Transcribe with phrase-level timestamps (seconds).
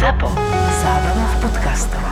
[0.00, 0.32] ZAPO.
[0.80, 2.04] Zábrná v podcastov.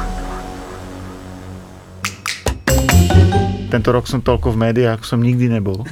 [3.73, 5.89] Tento rok som toľko v médiách, ako som nikdy nebol.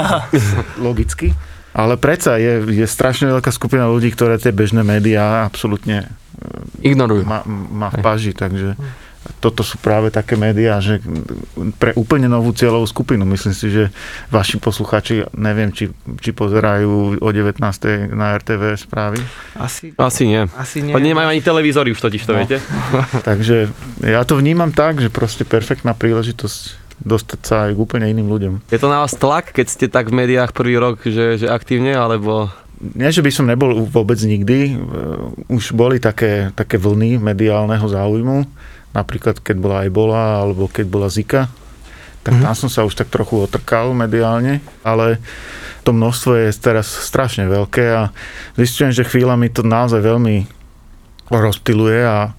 [0.84, 1.32] Logicky.
[1.72, 6.12] Ale predsa je, je strašne veľká skupina ľudí, ktoré tie bežné médiá absolútne
[6.84, 7.24] Ignorujú.
[7.24, 8.76] má, má v paži, takže
[9.36, 10.98] toto sú práve také médiá, že
[11.76, 13.24] pre úplne novú cieľovú skupinu.
[13.24, 13.84] Myslím si, že
[14.26, 17.60] vaši posluchači, neviem, či, či pozerajú o 19.
[18.10, 19.20] na RTV správy.
[19.54, 20.48] Asi, Asi nie.
[20.50, 20.92] asi nie.
[20.92, 22.38] Oni nemajú ani televízory už totiž to, No.
[22.38, 22.58] viete?
[23.28, 23.68] Takže
[24.02, 28.54] ja to vnímam tak, že proste perfektná príležitosť dostať sa aj k úplne iným ľuďom.
[28.66, 31.92] Je to na vás tlak, keď ste tak v médiách prvý rok, že, že aktívne,
[31.92, 32.52] alebo...
[32.80, 34.58] Nie, že by som nebol vôbec nikdy.
[34.66, 34.74] e,
[35.48, 38.48] Už boli také, také vlny mediálneho záujmu.
[38.90, 41.46] Napríklad, keď bola Ebola, alebo keď bola Zika.
[42.20, 44.60] Tak tam som sa už tak trochu otrkal mediálne.
[44.84, 45.22] Ale
[45.86, 48.02] to množstvo je teraz strašne veľké a
[48.60, 50.44] zistujem, že chvíľami to naozaj veľmi
[51.30, 52.34] rozptiluje a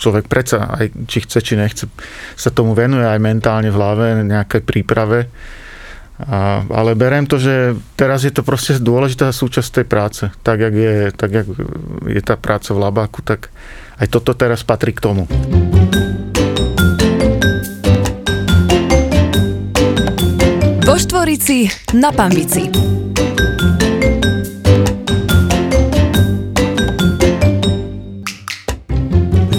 [0.00, 1.84] človek predsa, aj či chce, či nechce,
[2.32, 5.28] sa tomu venuje aj mentálne v hlave, nejakej príprave.
[6.20, 10.24] A, ale berem to, že teraz je to proste dôležitá súčasť tej práce.
[10.40, 11.46] Tak, jak je, tak, jak
[12.08, 13.52] je tá práca v labáku, tak
[14.00, 15.24] aj toto teraz patrí k tomu.
[20.86, 22.70] Vo Štvorici na Pambici.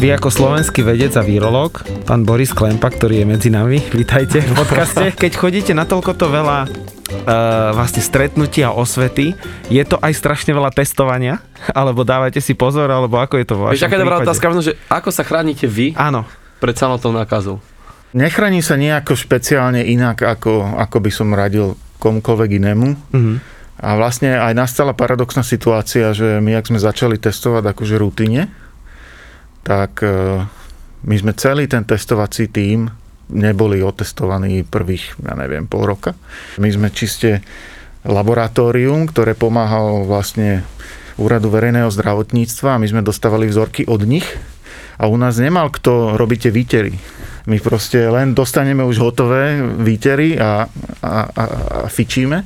[0.01, 4.51] Vy ako slovenský vedec a virológ, pán Boris Klempa, ktorý je medzi nami, vítajte v
[4.57, 5.13] podcaste.
[5.21, 6.90] Keď chodíte na toľko to veľa
[7.23, 9.37] uh, vlastne stretnutia a osvety,
[9.69, 11.39] je to aj strašne veľa testovania?
[11.79, 14.73] Alebo dávate si pozor, alebo ako je to vo Vieš, vašom aká dobrá otázka, že
[14.89, 16.25] ako sa chránite vy Áno,
[16.57, 17.61] pred samotnou nákazou?
[18.11, 22.87] Nechráni sa nejako špeciálne inak, ako, ako by som radil komukoľvek inému.
[23.13, 23.35] mhm.
[23.81, 28.45] A vlastne aj nastala paradoxná situácia, že my, ak sme začali testovať akože rutine,
[29.65, 30.45] tak e,
[31.01, 32.93] my sme celý ten testovací tím
[33.31, 36.13] neboli otestovaní prvých, ja neviem, pol roka.
[36.59, 37.41] My sme čiste
[38.05, 40.67] laboratórium, ktoré pomáhalo vlastne
[41.19, 44.25] Úradu verejného zdravotníctva a my sme dostávali vzorky od nich
[44.97, 46.97] a u nás nemal kto robíte výtery.
[47.45, 50.65] My proste len dostaneme už hotové výtery a,
[51.01, 51.43] a, a,
[51.85, 52.41] a fičíme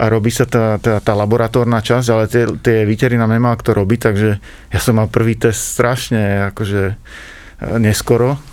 [0.00, 3.76] a robí sa tá, tá, tá laboratórna časť, ale tie, tie výtery nám nemal kto
[3.76, 4.30] robiť, takže
[4.72, 6.94] ja som mal prvý test strašne akože e,
[7.76, 8.49] neskoro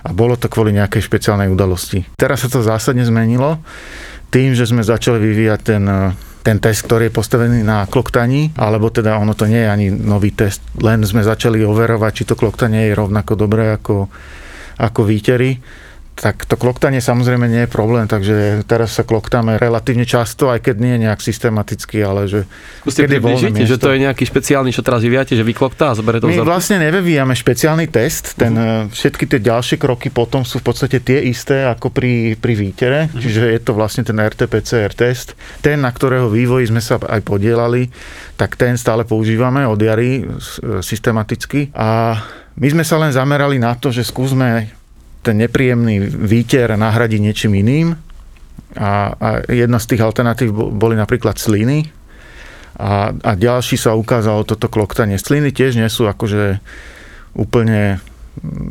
[0.00, 2.04] a bolo to kvôli nejakej špeciálnej udalosti.
[2.16, 3.60] Teraz sa to zásadne zmenilo
[4.30, 8.88] tým, že sme začali vyvíjať ten, e, ten test, ktorý je postavený na kloktaní, alebo
[8.88, 12.88] teda ono to nie je ani nový test, len sme začali overovať, či to kloktanie
[12.88, 14.08] je rovnako dobré ako,
[14.80, 15.60] ako výtery
[16.16, 20.76] tak to kloktanie samozrejme nie je problém, takže teraz sa kloktáme relatívne často, aj keď
[20.76, 22.44] nie je nejak systematicky, ale že
[22.84, 26.20] Skúste Kedy približiť, že to je nejaký špeciálny, čo teraz vyvíjate, že vykloktá a zoberie
[26.20, 26.50] to my vzorku?
[26.50, 31.20] vlastne nevyvíjame špeciálny test, ten, uh všetky tie ďalšie kroky potom sú v podstate tie
[31.24, 35.36] isté ako pri, pri výtere, čiže je to vlastne ten RT-PCR test.
[35.60, 37.88] Ten, na ktorého vývoji sme sa aj podielali,
[38.36, 42.18] tak ten stále používame od jary s- systematicky a
[42.60, 44.79] my sme sa len zamerali na to, že skúsme
[45.20, 47.88] ten nepríjemný výter nahradiť niečím iným
[48.76, 51.90] a, a jedna z tých alternatív bo- boli napríklad sliny
[52.80, 55.20] a, a ďalší sa ukázalo toto kloktanie.
[55.20, 56.64] Sliny tiež nie sú akože
[57.36, 58.00] úplne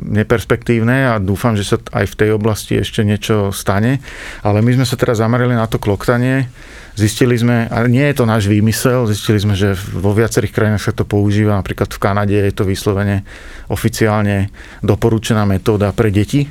[0.10, 4.02] neperspektívne a dúfam, že sa aj v tej oblasti ešte niečo stane.
[4.42, 6.50] Ale my sme sa teraz zamerali na to kloktanie.
[6.98, 10.94] Zistili sme, a nie je to náš výmysel, zistili sme, že vo viacerých krajinách sa
[10.94, 13.24] to používa, napríklad v Kanade je to vyslovene
[13.72, 14.52] oficiálne
[14.84, 16.50] doporučená metóda pre deti.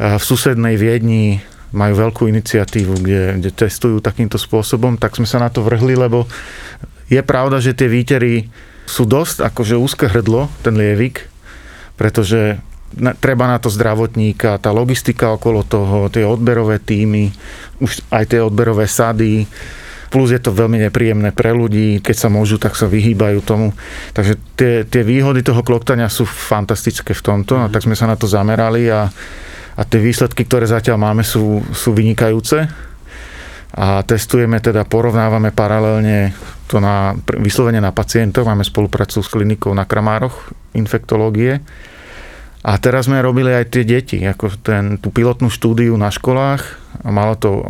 [0.00, 1.36] V susednej Viedni
[1.76, 6.24] majú veľkú iniciatívu, kde, kde testujú takýmto spôsobom, tak sme sa na to vrhli, lebo
[7.12, 8.48] je pravda, že tie výtery
[8.88, 11.28] sú dosť akože úzke hrdlo, ten lievik,
[11.94, 12.58] pretože
[13.22, 17.30] treba na to zdravotníka, tá logistika okolo toho, tie odberové týmy,
[17.78, 19.46] už aj tie odberové sady,
[20.10, 23.70] plus je to veľmi nepríjemné pre ľudí, keď sa môžu, tak sa vyhýbajú tomu.
[24.10, 28.18] Takže tie, tie výhody toho kloktania sú fantastické v tomto, a tak sme sa na
[28.18, 29.06] to zamerali a,
[29.78, 32.66] a tie výsledky, ktoré zatiaľ máme, sú, sú vynikajúce.
[33.70, 36.34] A testujeme teda, porovnávame paralelne
[36.66, 41.62] to na, vyslovene na pacientov, máme spoluprácu s klinikou na Kramároch infektológie.
[42.60, 47.08] A teraz sme robili aj tie deti, ako ten, tú pilotnú štúdiu na školách a
[47.08, 47.64] malo to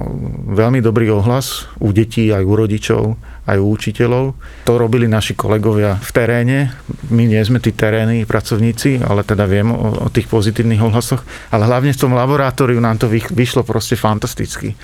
[0.50, 3.02] veľmi dobrý ohlas u detí, aj u rodičov,
[3.46, 4.34] aj u učiteľov.
[4.66, 6.58] To robili naši kolegovia v teréne.
[7.06, 11.22] My nie sme tí terénni pracovníci, ale teda viem o, o tých pozitívnych ohlasoch.
[11.54, 14.75] Ale hlavne v tom laboratóriu nám to vyšlo proste fantasticky.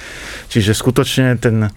[0.46, 1.74] Čiže skutočne ten,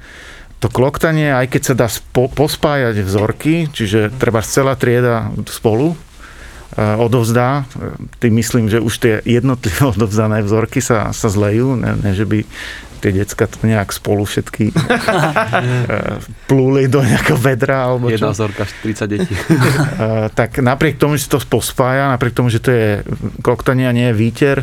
[0.60, 5.96] To kloktanie, aj keď sa dá spo, pospájať vzorky, čiže treba celá trieda spolu,
[6.78, 7.66] odovzdá.
[7.66, 12.26] E, Tým myslím, že už tie jednotlivé odovzdané vzorky sa, sa zlejú, ne, ne že
[12.30, 12.46] by
[13.00, 14.76] tie decka to nejak spolu všetky
[16.50, 18.36] plúli do nejakého vedra alebo Jedna čo.
[18.36, 19.34] vzorka, 30 detí.
[20.40, 22.88] Tak napriek tomu, že to pospája, napriek tomu, že to je
[23.42, 24.58] kloktanie a nie je výter,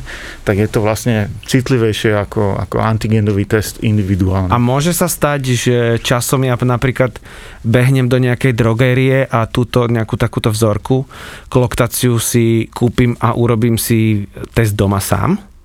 [0.44, 4.52] tak je to vlastne citlivejšie ako, ako antigenový test individuálny.
[4.52, 7.18] A môže sa stať, že časom ja napríklad
[7.66, 11.06] behnem do nejakej drogérie a túto nejakú takúto vzorku,
[11.50, 15.55] kloktáciu si kúpim a urobím si test doma sám?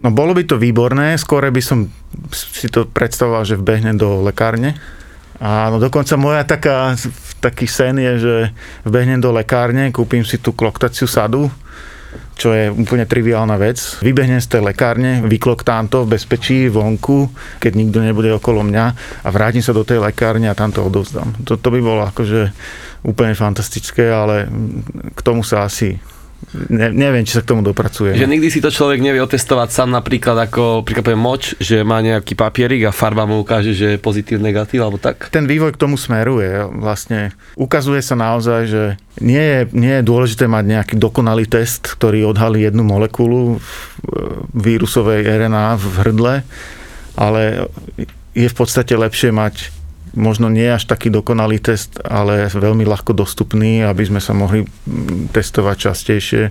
[0.00, 1.88] No bolo by to výborné, skôr by som
[2.32, 4.72] si to predstavoval, že vbehnem do lekárne.
[5.40, 6.96] A no dokonca moja taká,
[7.40, 8.34] taký sen je, že
[8.84, 11.48] vbehnem do lekárne, kúpim si tú kloktaciu sadu,
[12.36, 14.00] čo je úplne triviálna vec.
[14.00, 17.28] Vybehnem z tej lekárne, vykloktám to v bezpečí vonku,
[17.60, 18.86] keď nikto nebude okolo mňa
[19.24, 21.44] a vrátim sa do tej lekárne a tam to odovzdám.
[21.44, 22.52] To, to by bolo akože
[23.04, 24.48] úplne fantastické, ale
[25.12, 26.00] k tomu sa asi
[26.70, 28.16] ne, neviem, či sa k tomu dopracuje.
[28.16, 32.34] Že nikdy si to človek nevie otestovať sám napríklad ako príklad moč, že má nejaký
[32.34, 35.30] papierik a farba mu ukáže, že je pozitív, negatív alebo tak.
[35.30, 36.66] Ten vývoj k tomu smeruje.
[36.70, 38.82] Vlastne ukazuje sa naozaj, že
[39.20, 43.64] nie je, nie je dôležité mať nejaký dokonalý test, ktorý odhalí jednu molekulu v
[44.54, 46.34] vírusovej RNA v hrdle,
[47.18, 47.68] ale
[48.32, 49.79] je v podstate lepšie mať
[50.14, 54.66] možno nie až taký dokonalý test, ale veľmi ľahko dostupný, aby sme sa mohli
[55.30, 56.42] testovať častejšie.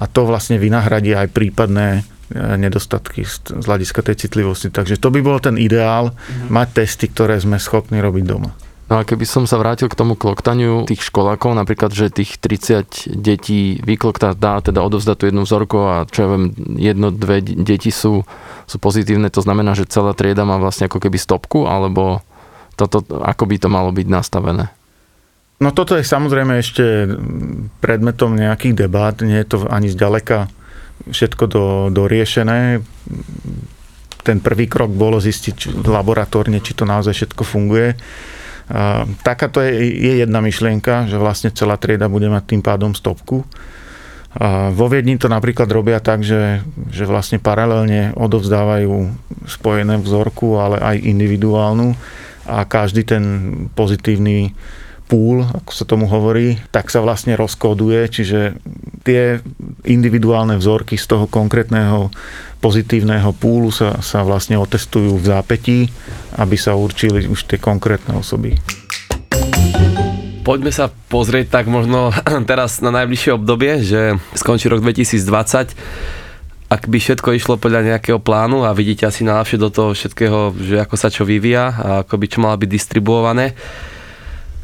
[0.00, 2.02] A to vlastne vynahradí aj prípadné
[2.32, 4.72] nedostatky z hľadiska tej citlivosti.
[4.72, 6.48] Takže to by bol ten ideál, mm-hmm.
[6.48, 8.50] mať testy, ktoré sme schopní robiť doma.
[8.90, 13.08] No a keby som sa vrátil k tomu kloktaniu tých školákov, napríklad, že tých 30
[13.08, 17.88] detí vykloktá dá, teda odovzdá tú jednu vzorku a čo ja viem, jedno, dve deti
[17.88, 18.20] sú,
[18.68, 22.20] sú pozitívne, to znamená, že celá trieda má vlastne ako keby stopku, alebo
[22.74, 24.72] toto, ako by to malo byť nastavené?
[25.62, 27.06] No toto je samozrejme ešte
[27.78, 30.50] predmetom nejakých debát, nie je to ani zďaleka
[31.06, 31.64] všetko do,
[31.94, 32.82] doriešené.
[34.22, 37.94] Ten prvý krok bolo zistiť laboratórne, či to naozaj všetko funguje.
[39.22, 43.46] Takáto je, je jedna myšlienka, že vlastne celá trieda bude mať tým pádom stopku.
[44.32, 49.12] A vo Viedni to napríklad robia tak, že, že vlastne paralelne odovzdávajú
[49.44, 51.92] spojené vzorku, ale aj individuálnu
[52.46, 53.24] a každý ten
[53.72, 54.54] pozitívny
[55.12, 58.56] púl, ako sa tomu hovorí, tak sa vlastne rozkóduje, čiže
[59.04, 59.44] tie
[59.84, 62.08] individuálne vzorky z toho konkrétneho
[62.62, 65.78] pozitívneho púlu sa, sa vlastne otestujú v zápätí,
[66.38, 68.56] aby sa určili už tie konkrétne osoby.
[70.42, 72.14] Poďme sa pozrieť tak možno
[72.50, 75.76] teraz na najbližšie obdobie, že skončí rok 2020
[76.72, 80.80] ak by všetko išlo podľa nejakého plánu a vidíte asi najlepšie do toho všetkého, že
[80.80, 83.52] ako sa čo vyvíja a ako by čo malo byť distribuované,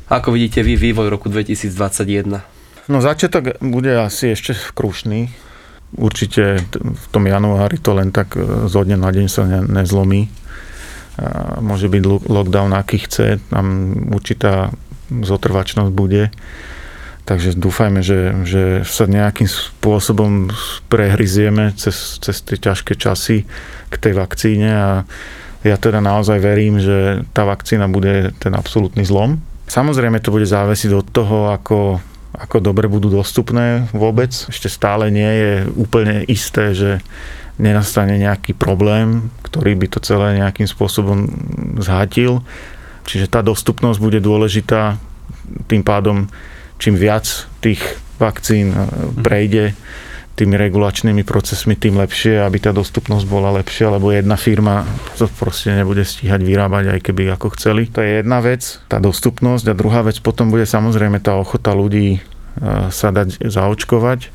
[0.08, 2.40] ako vidíte vy vývoj roku 2021?
[2.88, 5.28] No začiatok bude asi ešte krušný.
[6.00, 10.32] Určite v tom januári to len tak e, zo dňa na deň sa ne, nezlomí.
[11.20, 14.72] A môže byť lockdown, aký chce, tam určitá
[15.12, 16.32] zotrvačnosť bude
[17.28, 20.48] Takže dúfajme, že, že sa nejakým spôsobom
[20.88, 23.44] prehryzieme cez, cez tie ťažké časy
[23.92, 25.04] k tej vakcíne a
[25.60, 29.44] ja teda naozaj verím, že tá vakcína bude ten absolútny zlom.
[29.68, 32.00] Samozrejme to bude závesiť od toho, ako,
[32.32, 34.32] ako dobre budú dostupné vôbec.
[34.32, 37.04] Ešte stále nie je úplne isté, že
[37.60, 41.28] nenastane nejaký problém, ktorý by to celé nejakým spôsobom
[41.76, 42.40] zhatil.
[43.04, 44.96] Čiže tá dostupnosť bude dôležitá.
[45.68, 46.32] Tým pádom
[46.78, 47.26] čím viac
[47.60, 47.82] tých
[48.18, 48.78] vakcín e,
[49.22, 49.74] prejde
[50.38, 54.86] tými regulačnými procesmi, tým lepšie, aby tá dostupnosť bola lepšia, lebo jedna firma
[55.18, 57.90] to proste nebude stíhať vyrábať, aj keby ako chceli.
[57.90, 62.18] To je jedna vec, tá dostupnosť a druhá vec potom bude samozrejme tá ochota ľudí
[62.18, 62.20] e,
[62.94, 64.30] sa dať zaočkovať.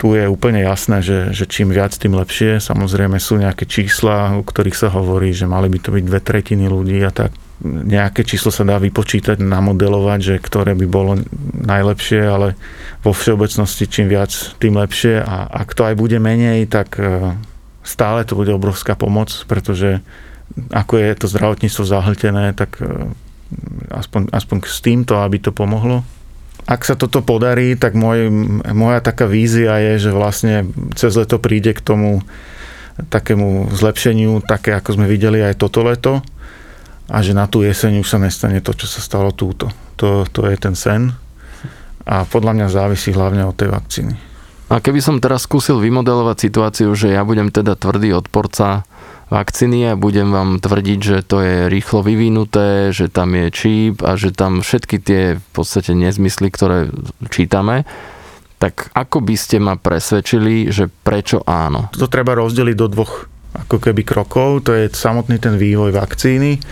[0.00, 2.56] Tu je úplne jasné, že, že čím viac, tým lepšie.
[2.56, 6.72] Samozrejme sú nejaké čísla, o ktorých sa hovorí, že mali by to byť dve tretiny
[6.72, 11.20] ľudí a tak nejaké číslo sa dá vypočítať, namodelovať, že ktoré by bolo
[11.60, 12.56] najlepšie, ale
[13.04, 17.36] vo všeobecnosti čím viac, tým lepšie a ak to aj bude menej, tak e,
[17.84, 20.00] stále to bude obrovská pomoc, pretože
[20.72, 23.12] ako je to zdravotníctvo zahltené, tak e,
[23.92, 26.00] aspoň, aspoň s týmto, aby to pomohlo.
[26.64, 28.32] Ak sa toto podarí, tak môj,
[28.72, 32.24] moja taká vízia je, že vlastne cez leto príde k tomu
[33.00, 36.20] takému zlepšeniu, také ako sme videli aj toto leto
[37.10, 39.68] a že na tú jeseň už sa nestane to, čo sa stalo túto.
[39.98, 41.12] To, to je ten sen
[42.06, 44.14] a podľa mňa závisí hlavne od tej vakcíny.
[44.70, 48.86] A keby som teraz skúsil vymodelovať situáciu, že ja budem teda tvrdý odporca
[49.26, 54.14] vakcíny a budem vám tvrdiť, že to je rýchlo vyvinuté, že tam je čip a
[54.14, 56.90] že tam všetky tie v podstate nezmysly, ktoré
[57.30, 57.82] čítame,
[58.62, 61.90] tak ako by ste ma presvedčili, že prečo áno?
[61.98, 66.62] To treba rozdeliť do dvoch ako keby krokov, to je samotný ten vývoj vakcíny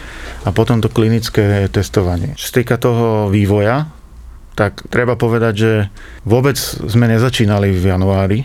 [0.47, 2.38] a potom to klinické testovanie.
[2.38, 3.90] Čo týka toho vývoja,
[4.58, 5.73] tak treba povedať, že
[6.26, 8.38] vôbec sme nezačínali v januári.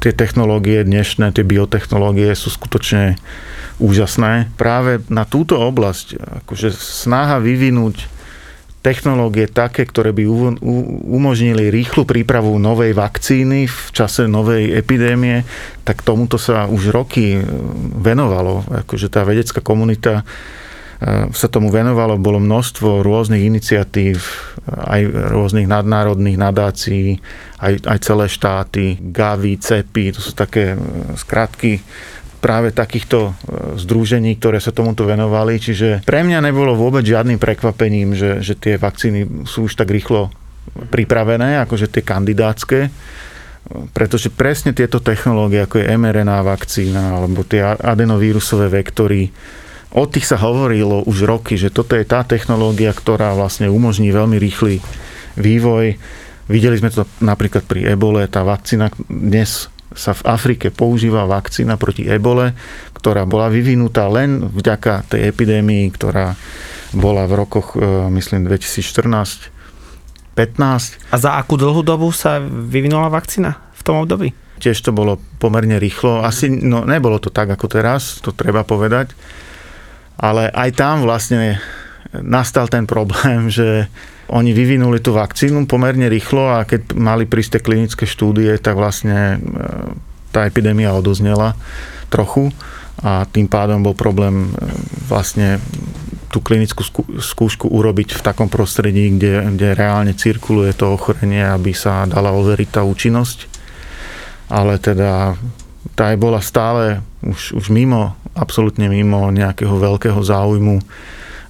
[0.00, 3.20] Tie technológie dnešné, tie biotechnológie sú skutočne
[3.80, 4.52] úžasné.
[4.56, 8.17] Práve na túto oblasť, akože snaha vyvinúť
[8.88, 10.24] technológie také, ktoré by
[11.04, 15.44] umožnili rýchlu prípravu novej vakcíny v čase novej epidémie,
[15.84, 17.44] tak tomuto sa už roky e,
[18.00, 18.64] venovalo.
[18.88, 24.24] Akože tá vedecká komunita e, sa tomu venovalo, bolo množstvo rôznych iniciatív,
[24.64, 25.04] aj
[25.36, 27.20] rôznych nadnárodných nadácií,
[27.60, 30.76] aj, aj celé štáty, GAVI, CEPI, to sú také e,
[31.12, 31.84] skratky
[32.38, 33.32] práve takýchto e,
[33.78, 35.58] združení, ktoré sa tomuto venovali.
[35.58, 40.30] Čiže pre mňa nebolo vôbec žiadnym prekvapením, že, že tie vakcíny sú už tak rýchlo
[40.88, 42.88] pripravené, akože tie kandidátske,
[43.92, 49.28] pretože presne tieto technológie, ako je mRNA vakcína alebo tie adenovírusové vektory,
[49.92, 54.36] o tých sa hovorilo už roky, že toto je tá technológia, ktorá vlastne umožní veľmi
[54.36, 54.84] rýchly
[55.36, 55.96] vývoj.
[56.48, 62.06] Videli sme to napríklad pri ebole, tá vakcína dnes sa v Afrike používa vakcína proti
[62.06, 62.54] ebole,
[62.94, 66.38] ktorá bola vyvinutá len vďaka tej epidémii, ktorá
[66.94, 67.82] bola v rokoch, e,
[68.14, 69.58] myslím, 2014
[70.38, 71.10] 15.
[71.10, 74.30] A za akú dlhú dobu sa vyvinula vakcína v tom období?
[74.62, 76.22] Tiež to bolo pomerne rýchlo.
[76.22, 79.18] Asi, no nebolo to tak ako teraz, to treba povedať.
[80.14, 81.58] Ale aj tam vlastne
[82.14, 83.90] nastal ten problém, že
[84.28, 89.36] oni vyvinuli tú vakcínu pomerne rýchlo a keď mali prísť tie klinické štúdie, tak vlastne
[89.36, 89.38] e,
[90.32, 91.56] tá epidémia odoznela
[92.12, 92.52] trochu
[93.00, 94.68] a tým pádom bol problém e,
[95.08, 95.56] vlastne
[96.28, 96.84] tú klinickú
[97.24, 102.68] skúšku urobiť v takom prostredí, kde, kde reálne cirkuluje to ochorenie, aby sa dala overiť
[102.68, 103.48] tá účinnosť.
[104.52, 105.40] Ale teda
[105.96, 110.84] tá bola stále už, už mimo, absolútne mimo nejakého veľkého záujmu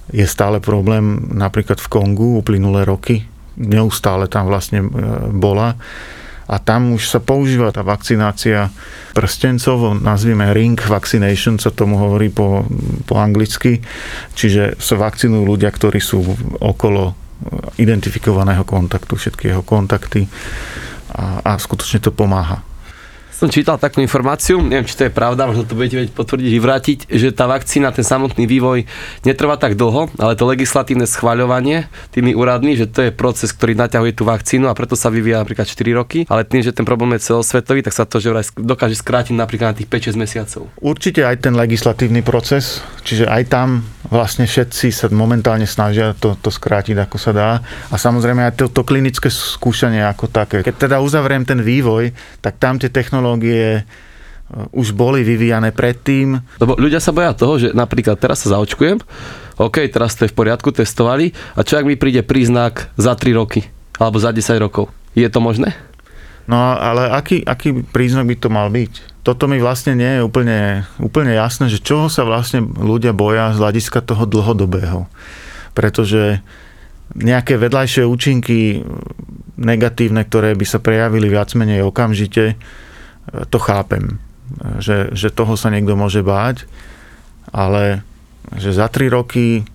[0.09, 3.25] je stále problém napríklad v Kongu uplynulé roky.
[3.59, 4.87] Neustále tam vlastne e,
[5.33, 5.75] bola.
[6.49, 8.73] A tam už sa používa tá vakcinácia
[9.13, 12.65] prstencov, nazvime ring vaccination, sa tomu hovorí po,
[13.05, 13.85] po anglicky.
[14.33, 16.25] Čiže sa vakcinujú ľudia, ktorí sú
[16.57, 17.13] okolo
[17.77, 20.27] identifikovaného kontaktu, všetky jeho kontakty
[21.15, 22.68] a, a skutočne to pomáha
[23.39, 26.99] som čítal takú informáciu, neviem, či to je pravda, možno to budete vedieť potvrdiť, vyvrátiť,
[27.07, 28.83] že tá vakcína, ten samotný vývoj
[29.23, 34.11] netrvá tak dlho, ale to legislatívne schvaľovanie tými úradmi, že to je proces, ktorý naťahuje
[34.11, 37.31] tú vakcínu a preto sa vyvíja napríklad 4 roky, ale tým, že ten problém je
[37.31, 40.61] celosvetový, tak sa to že dokáže skrátiť napríklad na tých 5-6 mesiacov.
[40.83, 46.51] Určite aj ten legislatívny proces, čiže aj tam vlastne všetci sa momentálne snažia to, to
[46.51, 47.49] skrátiť ako sa dá
[47.87, 50.59] a samozrejme aj to, to klinické skúšanie ako také.
[50.65, 52.11] Keď teda uzavriem ten vývoj,
[52.43, 56.41] tak tam tie technológie technológie uh, už boli vyvíjane predtým.
[56.57, 58.97] Lebo ľudia sa boja toho, že napríklad teraz sa zaočkujem,
[59.59, 63.35] OK, teraz to je v poriadku, testovali, a čo ak mi príde príznak za 3
[63.35, 63.67] roky,
[63.99, 64.87] alebo za 10 rokov?
[65.13, 65.75] Je to možné?
[66.49, 69.21] No ale aký, aký príznak by to mal byť?
[69.21, 73.61] Toto mi vlastne nie je úplne, úplne jasné, že čoho sa vlastne ľudia boja z
[73.61, 75.05] hľadiska toho dlhodobého.
[75.77, 76.41] Pretože
[77.13, 78.81] nejaké vedľajšie účinky
[79.59, 82.55] negatívne, ktoré by sa prejavili viac menej okamžite,
[83.49, 84.17] to chápem,
[84.81, 86.65] že, že toho sa niekto môže báť,
[87.53, 88.01] ale
[88.57, 89.65] že za tri roky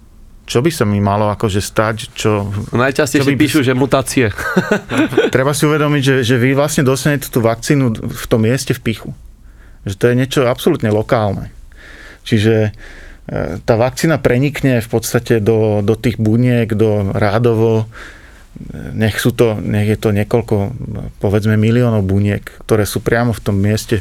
[0.45, 2.45] čo by sa mi malo akože stať, čo...
[2.77, 3.41] Najčastejšie čo by...
[3.41, 4.29] píšu, že mutácie.
[5.35, 9.11] Treba si uvedomiť, že, že vy vlastne dostanete tú vakcínu v tom mieste v pichu.
[9.89, 11.49] Že to je niečo absolútne lokálne.
[12.29, 12.71] Čiže e,
[13.65, 17.89] tá vakcína prenikne v podstate do, do tých buniek, do rádovo
[18.95, 20.55] nech, sú to, nech je to niekoľko,
[21.19, 23.99] povedzme miliónov buniek, ktoré sú priamo v tom mieste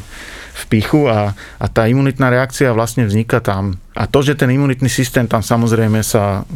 [0.54, 3.82] v pichu a, a tá imunitná reakcia vlastne vzniká tam.
[3.98, 6.46] A to, že ten imunitný systém tam samozrejme sa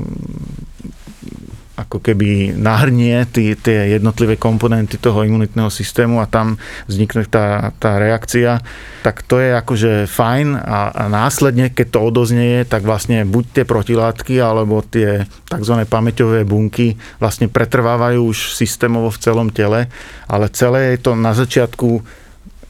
[1.78, 6.58] ako keby nahrnie tí, tie jednotlivé komponenty toho imunitného systému a tam
[6.90, 8.58] vznikne tá, tá reakcia,
[9.06, 13.64] tak to je akože fajn a, a následne, keď to odoznieje, tak vlastne buď tie
[13.64, 15.75] protilátky alebo tie tzv.
[15.87, 19.87] pamäťové bunky vlastne pretrvávajú už systémovo v celom tele,
[20.26, 22.02] ale celé je to na začiatku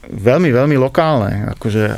[0.05, 1.49] veľmi, veľmi lokálne.
[1.57, 1.97] Akože,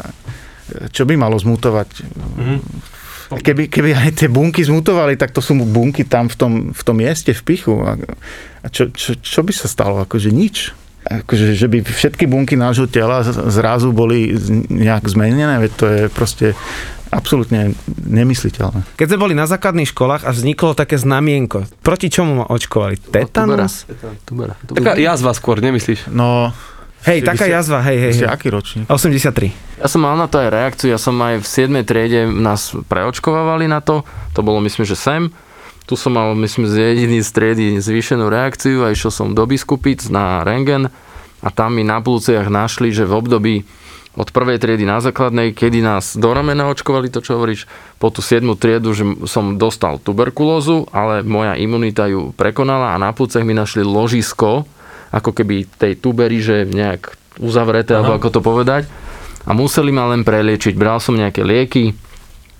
[0.95, 1.89] čo by malo zmutovať?
[2.07, 2.90] Mm-hmm
[3.39, 6.95] Keby, keby aj tie bunky zmutovali, tak to sú bunky tam v tom, v tom
[6.99, 7.79] mieste, v pichu.
[7.79, 7.95] A
[8.67, 10.03] čo, čo, čo by sa stalo?
[10.03, 10.75] Akože nič.
[11.01, 14.35] akože, že by všetky bunky nášho tela zrazu boli
[14.69, 16.47] nejak zmenené, veď to je proste
[17.11, 17.75] absolútne
[18.07, 18.87] nemysliteľné.
[18.95, 22.95] Keď sme boli na základných školách a vzniklo také znamienko, proti čomu ma očkovali?
[23.11, 23.83] Tetanus?
[24.23, 24.55] Tubera.
[24.63, 26.07] Taká jazva skôr, nemyslíš?
[26.07, 26.55] No,
[27.01, 28.33] Hej, taká ste- jazva, hej, hej, ste hej.
[28.33, 28.85] aký ročník?
[28.85, 29.81] 83.
[29.81, 31.81] Ja som mal na to aj reakciu, ja som aj v 7.
[31.81, 34.05] triede nás preočkovávali na to,
[34.37, 35.33] to bolo myslím, že sem.
[35.89, 40.05] Tu som mal, myslím, z jediný z triedy zvýšenú reakciu a išiel som do Biskupic
[40.13, 40.93] na rengen
[41.41, 43.55] a tam mi na plúciach našli, že v období
[44.13, 47.63] od prvej triedy na základnej, kedy nás do ramena očkovali, to čo hovoríš,
[47.95, 48.43] po tú 7.
[48.59, 53.81] triedu, že som dostal tuberkulózu, ale moja imunita ju prekonala a na plúcach mi našli
[53.87, 54.67] ložisko,
[55.11, 58.87] ako keby tej tubery, že nejak uzavreté, alebo ako to povedať.
[59.43, 60.77] A museli ma len preliečiť.
[60.77, 61.91] Bral som nejaké lieky,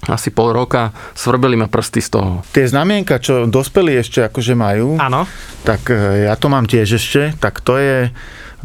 [0.10, 2.32] asi pol roka, svrbeli ma prsty z toho.
[2.50, 5.30] Tie znamienka, čo dospelí ešte akože majú, Áno.
[5.62, 8.10] tak e, ja to mám tiež ešte, tak to je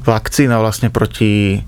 [0.01, 1.61] vakcína vlastne proti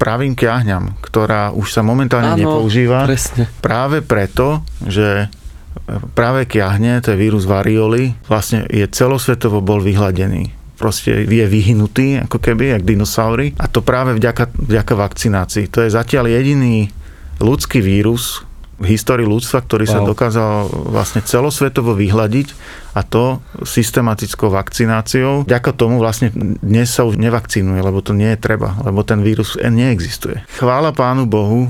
[0.00, 3.04] pravým kiahňam, ktorá už sa momentálne Áno, nepoužíva.
[3.04, 3.44] presne.
[3.60, 10.59] Práve preto, že e, práve kiahne, to je vírus varioli, vlastne je celosvetovo bol vyhladený.
[10.80, 13.52] Proste je vyhnutý, ako keby, jak dinosaury.
[13.60, 15.68] A to práve vďaka, vďaka vakcinácii.
[15.68, 16.88] To je zatiaľ jediný
[17.36, 18.48] ľudský vírus
[18.80, 20.16] v histórii ľudstva, ktorý sa Wow.
[20.16, 22.56] dokázal vlastne celosvetovo vyhľadiť
[22.96, 25.44] a to systematickou vakcináciou.
[25.44, 26.32] Vďaka tomu vlastne
[26.64, 30.40] dnes sa už nevakcinuje, lebo to nie je treba, lebo ten vírus neexistuje.
[30.56, 31.68] Chvála Pánu Bohu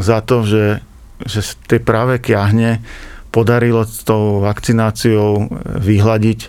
[0.00, 0.80] za to, že,
[1.28, 2.80] že tej práve kiahne
[3.28, 6.40] podarilo s tou vakcináciou vyhľadiť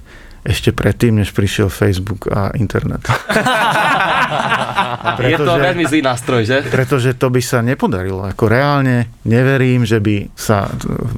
[0.47, 3.03] ešte predtým, než prišiel Facebook a internet.
[5.19, 6.57] je to Pretože- veľmi zlý nástroj, že?
[6.67, 8.23] Pretože to by sa nepodarilo.
[8.23, 10.71] Ako reálne neverím, že by sa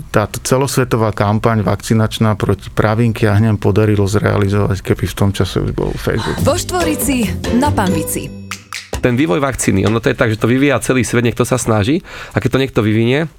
[0.09, 5.93] táto celosvetová kampaň vakcinačná proti pravým kiahňam podarilo zrealizovať, keby v tom čase už bol
[5.93, 6.41] Facebook.
[6.41, 8.25] Vo Štvorici na Pambici.
[8.99, 12.03] ten vývoj vakcíny, ono to je tak, že to vyvíja celý svet, niekto sa snaží
[12.35, 13.31] a keď to niekto vyvinie,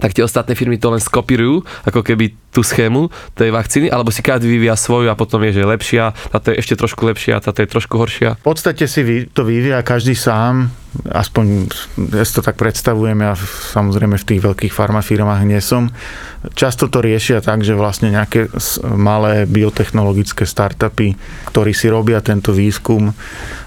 [0.00, 4.24] tak tie ostatné firmy to len skopírujú, ako keby tú schému tej vakcíny, alebo si
[4.24, 7.62] každý vyvíja svoju a potom je, že je lepšia, táto je ešte trošku lepšia, táto
[7.62, 8.40] je trošku horšia.
[8.42, 10.72] V podstate si to vyvíja každý sám,
[11.06, 11.70] aspoň
[12.12, 13.38] ja si to tak predstavujem, ja
[13.74, 15.88] samozrejme v tých veľkých farmafirmách nie som.
[16.56, 18.48] Často to riešia tak, že vlastne nejaké
[18.96, 21.14] malé biotechnologické startupy,
[21.52, 23.12] ktorí si robia tento výskum,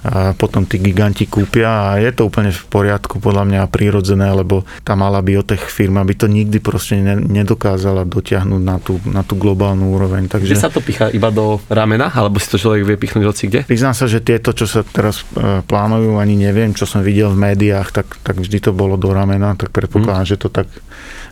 [0.03, 4.67] a potom tí giganti kúpia a je to úplne v poriadku, podľa mňa prírodzené, lebo
[4.83, 9.39] tá malá biotech firma by to nikdy proste ne- nedokázala dotiahnuť na tú, na tú
[9.39, 10.27] globálnu úroveň.
[10.27, 10.55] Kde Takže...
[10.57, 13.69] sa to pichá iba do ramena, alebo si to človek vie pichnúť hoci kde?
[13.69, 17.37] Priznám sa, že tieto, čo sa teraz e, plánujú, ani neviem, čo som videl v
[17.37, 20.65] médiách, tak, tak vždy to bolo do ramena, tak predpokladám, že, to tak,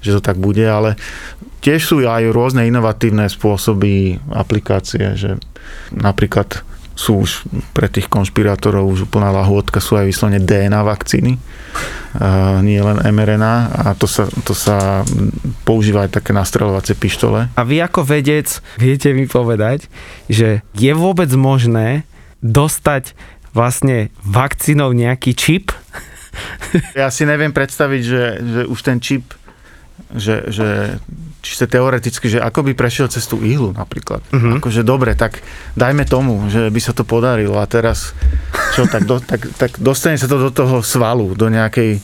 [0.05, 0.99] že to tak bude, ale
[1.65, 5.41] tiež sú aj rôzne inovatívne spôsoby aplikácie, že
[5.89, 11.41] napríklad sú už pre tých konšpirátorov už úplná lahôdka, sú aj vyslovene DNA vakcíny,
[12.19, 15.07] a nie len mRNA a to sa, to sa
[15.63, 17.47] používa aj také nastreľovacie pištole.
[17.55, 19.87] A vy ako vedec viete mi povedať,
[20.27, 22.03] že je vôbec možné
[22.43, 23.15] dostať
[23.51, 25.71] vlastne vakcínou nejaký čip?
[26.95, 29.35] Ja si neviem predstaviť, že, že už ten čip,
[30.15, 30.95] že, že
[31.43, 34.23] čisto teoreticky, že ako by prešiel cez tú ihlu napríklad.
[34.31, 34.61] Uh-huh.
[34.61, 35.43] Akože dobre, tak
[35.75, 38.15] dajme tomu, že by sa to podarilo a teraz
[38.77, 41.99] čo, tak, do, tak, tak dostane sa to do toho svalu, do nejakej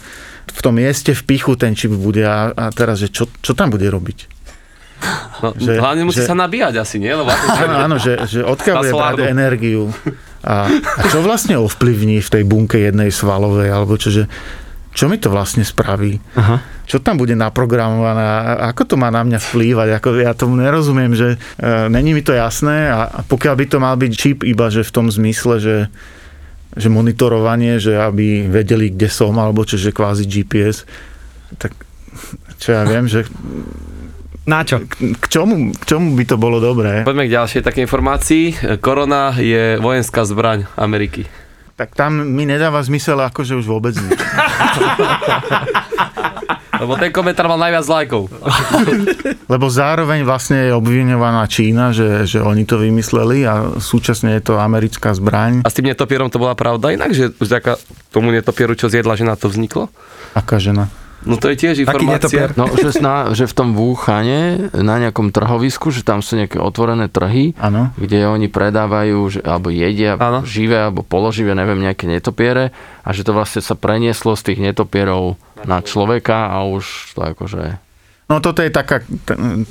[0.47, 3.69] v tom mieste v pichu ten čip bude a, a teraz, že čo, čo tam
[3.69, 4.37] bude robiť?
[5.38, 7.13] No, Že- hlavne musí že- sa nabíjať asi, nie?
[7.13, 9.93] Lebo ako- Áno, áno, že, že odkiaľ bude brať energiu
[10.41, 14.23] a, a čo vlastne ovplyvní v tej bunke jednej svalovej, alebo čo, že
[14.97, 16.17] čo mi to vlastne spraví?
[16.34, 16.58] Aha.
[16.89, 18.23] čo tam bude naprogramované,
[18.73, 21.38] ako to má na mňa vplývať, ako ja tomu nerozumiem, že e,
[21.91, 24.95] není mi to jasné a, a pokiaľ by to mal byť čip iba, že v
[24.95, 25.78] tom zmysle, že,
[26.73, 30.88] že monitorovanie, že aby vedeli, kde som, alebo čo, že kvázi GPS,
[31.62, 31.76] tak
[32.58, 33.28] čo ja viem, že
[34.47, 34.79] Na čo?
[34.79, 38.43] k, k, čomu, k čomu by to bolo dobré, Poďme k ďalšej takej informácii.
[38.79, 41.27] Korona je vojenská zbraň Ameriky.
[41.75, 44.15] tak tam mi nedáva zmysel akože už vôbec nič.
[46.77, 48.29] Lebo ten komentár mal najviac lajkov.
[49.51, 54.62] Lebo zároveň vlastne je obviňovaná Čína, že, že oni to vymysleli a súčasne je to
[54.62, 55.65] americká zbraň.
[55.65, 57.81] A s tým netopierom to bola pravda inak, že vďaka
[58.13, 59.89] tomu netopieru, čo zjedla, že na to vzniklo?
[60.38, 60.86] Aká žena?
[61.25, 62.53] No to je tiež informácia.
[62.53, 67.10] No, že, sná, že v tom Vúchane, na nejakom trhovisku, že tam sú nejaké otvorené
[67.10, 67.89] trhy, Áno.
[67.97, 70.45] kde oni predávajú, že, alebo jedia Áno.
[70.45, 72.69] živé alebo položivé, neviem, nejaké netopiere
[73.01, 77.87] a že to vlastne sa prenieslo z tých netopierov na človeka a už to akože...
[78.27, 78.99] No toto je taká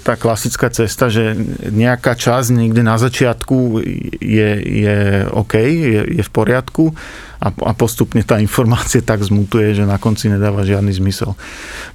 [0.01, 1.37] tá klasická cesta, že
[1.69, 3.85] nejaká časť niekde na začiatku
[4.17, 4.97] je, je
[5.29, 6.97] OK, je, je v poriadku
[7.37, 11.37] a, a postupne tá informácia tak zmutuje, že na konci nedáva žiadny zmysel.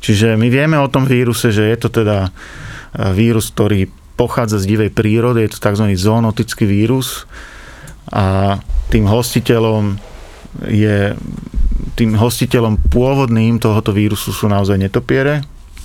[0.06, 4.70] Čiže my vieme o tom víruse, že je to teda e, vírus, ktorý pochádza z
[4.70, 5.98] divej prírody, je to tzv.
[5.98, 7.26] zoonotický vírus
[8.14, 8.62] a
[8.94, 9.98] tým hostiteľom
[10.70, 11.18] je
[11.98, 15.42] tým hostiteľom pôvodným tohoto vírusu sú naozaj netopiere,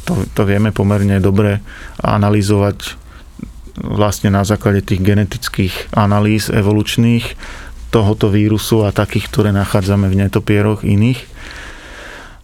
[0.06, 1.58] to, to vieme pomerne dobre
[2.00, 2.94] analyzovať
[3.76, 7.36] vlastne na základe tých genetických analýz evolučných
[7.92, 11.20] tohoto vírusu a takých, ktoré nachádzame v netopieroch iných.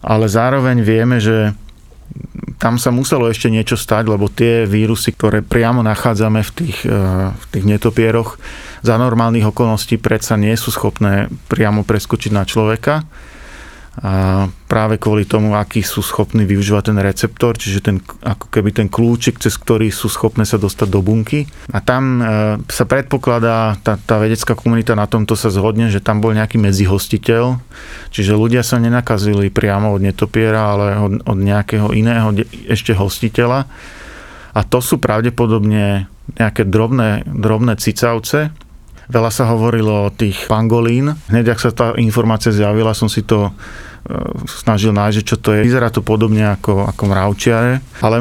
[0.03, 1.55] Ale zároveň vieme, že
[2.61, 6.93] tam sa muselo ešte niečo stať, lebo tie vírusy, ktoré priamo nachádzame v tých, eh,
[7.33, 8.37] v tých netopieroch,
[8.83, 13.07] za normálnych okolností predsa nie sú schopné priamo preskočiť na človeka
[13.93, 18.89] a práve kvôli tomu, aký sú schopní využívať ten receptor, čiže ten, ako keby ten
[18.89, 21.45] kľúčik, cez ktorý sú schopné sa dostať do bunky.
[21.69, 22.23] A tam e,
[22.73, 27.61] sa predpokladá, tá, tá vedecká komunita na tomto sa zhodne, že tam bol nejaký medzihostiteľ,
[28.09, 32.33] čiže ľudia sa nenakazili priamo od netopiera, ale od, od nejakého iného
[32.65, 33.69] ešte hostiteľa.
[34.57, 38.49] A to sú pravdepodobne nejaké drobné, drobné cicavce,
[39.11, 41.11] Veľa sa hovorilo o tých pangolín.
[41.27, 43.51] Hneď, ak sa tá informácia zjavila, som si to e,
[44.47, 45.67] snažil nájsť, čo to je.
[45.67, 48.17] Vyzerá to podobne ako, ako mravčiare, ale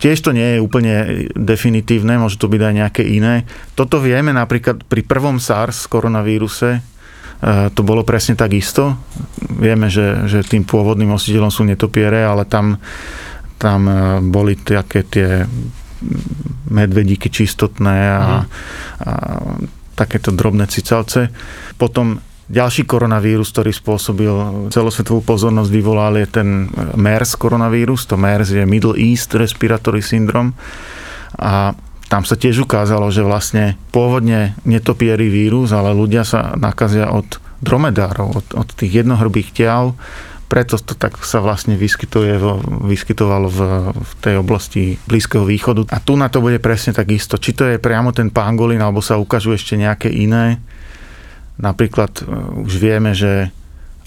[0.00, 0.94] tiež to nie je úplne
[1.36, 3.44] definitívne, môže to byť aj nejaké iné.
[3.76, 6.80] Toto vieme napríklad pri prvom SARS koronavíruse, e,
[7.76, 8.96] to bolo presne tak isto.
[9.52, 12.80] Vieme, že, že tým pôvodným nositeľom sú netopiere, ale tam,
[13.60, 15.44] tam e, boli také tie
[16.72, 18.46] medvedíky čistotné a, mm.
[19.04, 19.12] a
[19.94, 21.32] takéto drobné cicavce.
[21.76, 22.20] Potom
[22.52, 24.34] ďalší koronavírus, ktorý spôsobil
[24.68, 26.48] celosvetovú pozornosť, vyvolal je ten
[26.96, 28.04] MERS koronavírus.
[28.10, 30.52] To MERS je Middle East Respiratory Syndrome.
[31.40, 31.72] A
[32.12, 38.28] tam sa tiež ukázalo, že vlastne pôvodne netopierí vírus, ale ľudia sa nakazia od dromedárov,
[38.36, 39.96] od, od tých jednohrbých ťav
[40.52, 42.36] preto to tak sa vlastne vyskytuje,
[42.84, 43.60] vyskytovalo v,
[43.96, 45.88] v tej oblasti Blízkeho východu.
[45.88, 47.40] A tu na to bude presne tak isto.
[47.40, 50.60] Či to je priamo ten pangolin, alebo sa ukážu ešte nejaké iné.
[51.56, 52.22] Napríklad e,
[52.68, 53.48] už vieme, že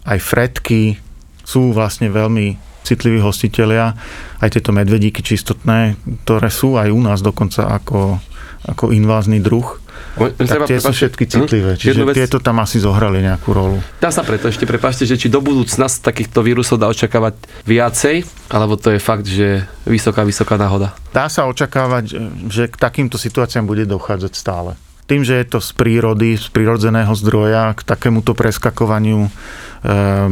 [0.05, 1.01] aj fretky
[1.41, 3.97] sú vlastne veľmi citliví hostitelia,
[4.37, 5.97] aj tieto medvedíky čistotné,
[6.29, 8.21] ktoré sú aj u nás dokonca ako,
[8.69, 9.81] ako invázny druh
[10.15, 11.79] tak tie sú všetky citlivé, hm?
[11.79, 13.77] čiže vec, tieto tam asi zohrali nejakú rolu.
[13.99, 17.35] Dá sa preto ešte prepáčte, že či do budúcna z takýchto vírusov dá očakávať
[17.67, 20.95] viacej, alebo to je fakt, že vysoká, vysoká náhoda?
[21.11, 22.15] Dá sa očakávať,
[22.47, 24.79] že k takýmto situáciám bude dochádzať stále.
[25.05, 29.31] Tým, že je to z prírody, z prírodzeného zdroja, k takémuto preskakovaniu e,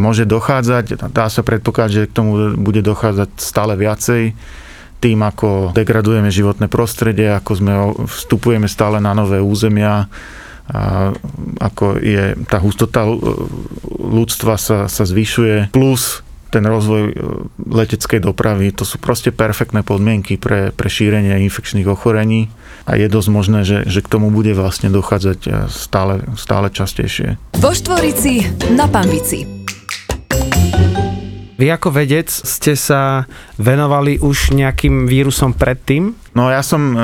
[0.01, 1.13] môže dochádzať.
[1.13, 4.33] Dá sa predpokladať, že k tomu bude dochádzať stále viacej
[5.03, 7.73] tým, ako degradujeme životné prostredie, ako sme
[8.07, 10.07] vstupujeme stále na nové územia,
[10.63, 11.11] a
[11.59, 13.03] ako je tá hustota
[13.83, 17.13] ľudstva sa, sa zvyšuje, plus ten rozvoj e,
[17.65, 22.53] leteckej dopravy, to sú proste perfektné podmienky pre, pre šírenie infekčných ochorení
[22.85, 27.41] a je dosť možné, že, že k tomu bude vlastne dochádzať e, stále, stále častejšie.
[27.57, 28.45] Vo Štvorici
[28.77, 29.62] na Pambici.
[31.53, 33.29] Vy ako vedec ste sa
[33.61, 36.17] venovali už nejakým vírusom predtým?
[36.33, 36.97] No ja som e,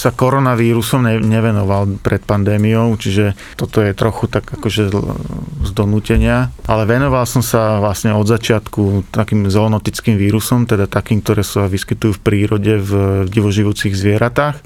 [0.00, 4.88] sa koronavírusom ne, nevenoval pred pandémiou, čiže toto je trochu tak akože
[5.68, 11.44] z donútenia, ale venoval som sa vlastne od začiatku takým zoonotickým vírusom, teda takým, ktoré
[11.44, 12.92] sa vyskytujú v prírode v
[13.28, 14.56] divoživúcich zvieratách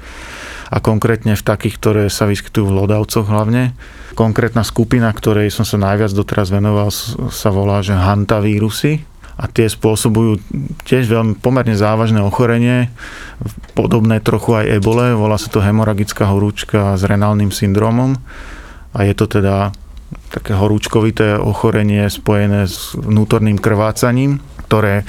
[0.70, 3.74] a konkrétne v takých, ktoré sa vyskytujú v lodavcoch hlavne.
[4.14, 6.94] Konkrétna skupina, ktorej som sa najviac doteraz venoval,
[7.34, 10.38] sa volá, že hantavírusy a tie spôsobujú
[10.86, 12.90] tiež veľmi pomerne závažné ochorenie,
[13.74, 18.14] podobné trochu aj ebole, volá sa to hemoragická horúčka s renálnym syndromom.
[18.94, 19.74] A je to teda
[20.30, 24.38] také horúčkovité ochorenie spojené s vnútorným krvácaním,
[24.70, 25.02] ktoré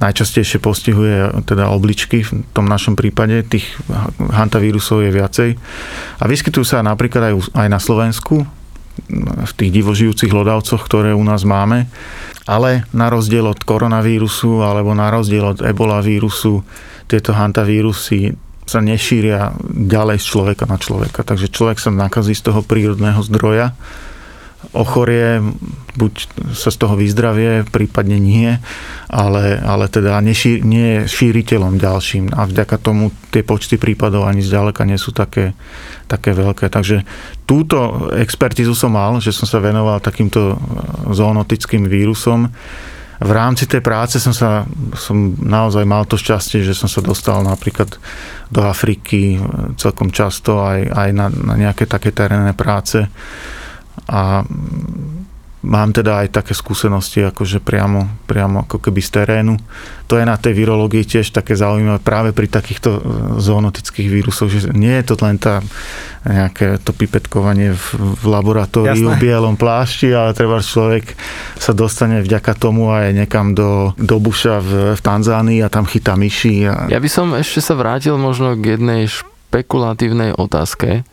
[0.00, 3.68] najčastejšie postihuje teda obličky v tom našom prípade, tých
[4.16, 5.50] hantavírusov je viacej.
[6.20, 8.44] A vyskytujú sa napríklad aj, aj na Slovensku,
[9.40, 11.88] v tých divožijúcich lodavcoch, ktoré u nás máme
[12.48, 16.64] ale na rozdiel od koronavírusu alebo na rozdiel od ebola vírusu,
[17.10, 18.32] tieto hantavírusy
[18.64, 21.26] sa nešíria ďalej z človeka na človeka.
[21.26, 23.74] Takže človek sa nakazí z toho prírodného zdroja
[24.76, 25.40] ochorie,
[25.96, 26.12] buď
[26.52, 28.54] sa z toho vyzdravie, prípadne nie,
[29.08, 34.44] ale, ale teda nešír, nie je šíriteľom ďalším a vďaka tomu tie počty prípadov ani
[34.44, 35.56] zďaleka nie sú také,
[36.06, 36.68] také veľké.
[36.68, 37.02] Takže
[37.48, 40.60] túto expertizu som mal, že som sa venoval takýmto
[41.10, 42.52] zoonotickým vírusom
[43.20, 44.64] v rámci tej práce som sa,
[44.96, 48.00] som naozaj mal to šťastie, že som sa dostal napríklad
[48.48, 49.38] do Afriky e,
[49.76, 53.04] celkom často aj, aj na, na nejaké také terénne práce
[54.08, 54.42] a
[55.60, 59.54] mám teda aj také skúsenosti akože priamo, priamo ako keby z terénu.
[60.08, 63.00] To je na tej virológii tiež také zaujímavé práve pri takýchto e,
[63.44, 65.60] zoonotických vírusoch, že nie je to len tá
[66.24, 71.12] nejaké to pipetkovanie v, v laboratóriu v bielom plášti, ale treba človek
[71.60, 76.16] sa dostane vďaka tomu aj nekam do, do buša v, v Tanzánii a tam chytá
[76.16, 76.72] myši.
[76.72, 76.88] A...
[76.88, 81.04] Ja by som ešte sa vrátil možno k jednej špekulatívnej otázke.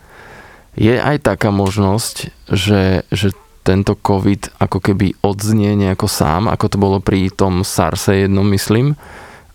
[0.77, 3.33] Je aj taká možnosť, že, že
[3.65, 8.95] tento COVID ako keby odznie nejako sám, ako to bolo pri tom SARSe jednom, myslím.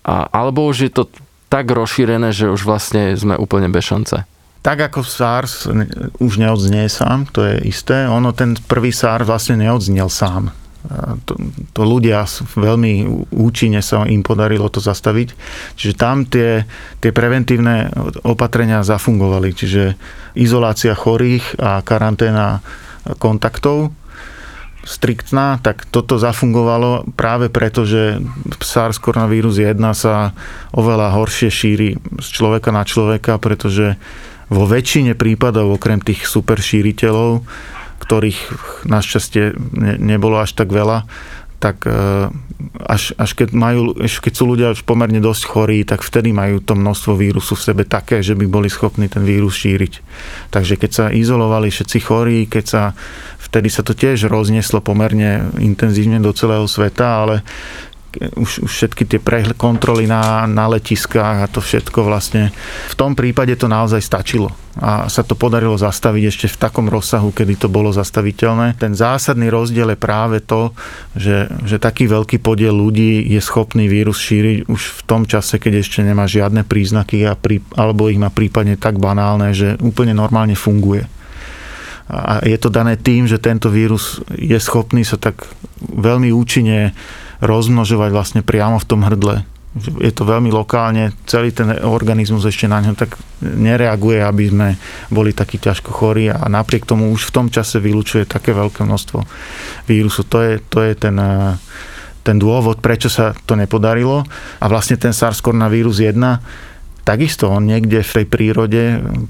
[0.04, 1.08] A, alebo už je to
[1.48, 4.28] tak rozšírené, že už vlastne sme úplne bez šance.
[4.62, 5.66] Tak ako SARS
[6.22, 8.06] už neodznie sám, to je isté.
[8.06, 10.54] Ono ten prvý SARS vlastne neodznel sám.
[11.26, 11.38] To,
[11.70, 12.26] to ľudia
[12.58, 15.28] veľmi účinne sa im podarilo to zastaviť.
[15.78, 16.66] Čiže tam tie,
[16.98, 17.86] tie preventívne
[18.26, 19.54] opatrenia zafungovali.
[19.54, 19.94] Čiže
[20.34, 22.66] izolácia chorých a karanténa
[23.22, 23.94] kontaktov
[24.82, 28.18] striktná, tak toto zafungovalo práve preto, že
[28.58, 30.34] SARS koronavírus 1 sa
[30.74, 33.94] oveľa horšie šíri z človeka na človeka, pretože
[34.50, 37.46] vo väčšine prípadov, okrem tých super šíriteľov,
[38.02, 38.40] ktorých
[38.90, 39.54] našťastie
[40.02, 41.06] nebolo až tak veľa,
[41.62, 42.26] tak e,
[42.82, 46.58] až, až keď, majú, až keď sú ľudia už pomerne dosť chorí, tak vtedy majú
[46.58, 50.02] to množstvo vírusu v sebe také, že by boli schopní ten vírus šíriť.
[50.50, 52.82] Takže keď sa izolovali všetci chorí, keď sa
[53.38, 57.46] vtedy sa to tiež roznieslo pomerne intenzívne do celého sveta, ale
[58.36, 62.52] už, už všetky tie prehle, kontroly na, na letiskách a to všetko vlastne
[62.90, 67.28] v tom prípade to naozaj stačilo a sa to podarilo zastaviť ešte v takom rozsahu,
[67.28, 68.80] kedy to bolo zastaviteľné.
[68.80, 70.72] Ten zásadný rozdiel je práve to,
[71.12, 75.84] že, že taký veľký podiel ľudí je schopný vírus šíriť už v tom čase, keď
[75.84, 80.56] ešte nemá žiadne príznaky a prí, alebo ich má prípadne tak banálne, že úplne normálne
[80.56, 81.04] funguje.
[82.12, 85.48] A je to dané tým, že tento vírus je schopný sa tak
[85.80, 86.92] veľmi účinne
[87.42, 89.42] rozmnožovať vlastne priamo v tom hrdle.
[90.04, 94.68] Je to veľmi lokálne, celý ten organizmus ešte na ňom tak nereaguje, aby sme
[95.08, 99.24] boli takí ťažko chorí a napriek tomu už v tom čase vylučuje také veľké množstvo
[99.88, 100.28] vírusu.
[100.28, 101.56] To je, to je ten, eh,
[102.20, 104.28] ten dôvod, prečo sa to nepodarilo.
[104.60, 106.38] A vlastne ten SARS koronavírus 1
[107.02, 108.82] takisto on niekde v tej prírode,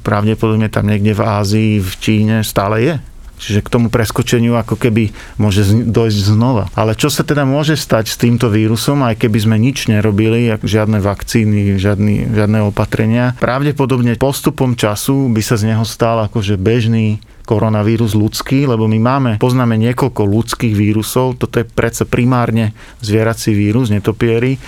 [0.04, 2.94] pravdepodobne tam niekde v Ázii, v Číne stále je
[3.42, 6.70] Čiže k tomu preskočeniu ako keby môže dojsť znova.
[6.78, 11.02] Ale čo sa teda môže stať s týmto vírusom, aj keby sme nič nerobili, žiadne
[11.02, 18.14] vakcíny, žiadny, žiadne opatrenia, pravdepodobne postupom času by sa z neho stal akože bežný koronavírus
[18.14, 22.70] ľudský, lebo my máme, poznáme niekoľko ľudských vírusov, toto je predsa primárne
[23.02, 24.62] zvierací vírus, netopiery,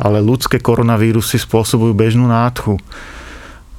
[0.00, 2.80] ale ľudské koronavírusy spôsobujú bežnú nádchu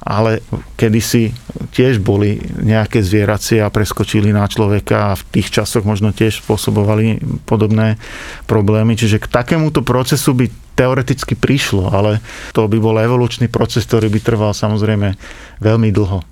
[0.06, 0.38] ale
[0.78, 1.34] kedysi
[1.74, 7.18] tiež boli nejaké zvieracie a preskočili na človeka a v tých časoch možno tiež spôsobovali
[7.42, 7.98] podobné
[8.46, 8.94] problémy.
[8.94, 10.46] Čiže k takémuto procesu by
[10.78, 12.22] teoreticky prišlo, ale
[12.54, 15.18] to by bol evolučný proces, ktorý by trval samozrejme
[15.58, 16.22] veľmi dlho.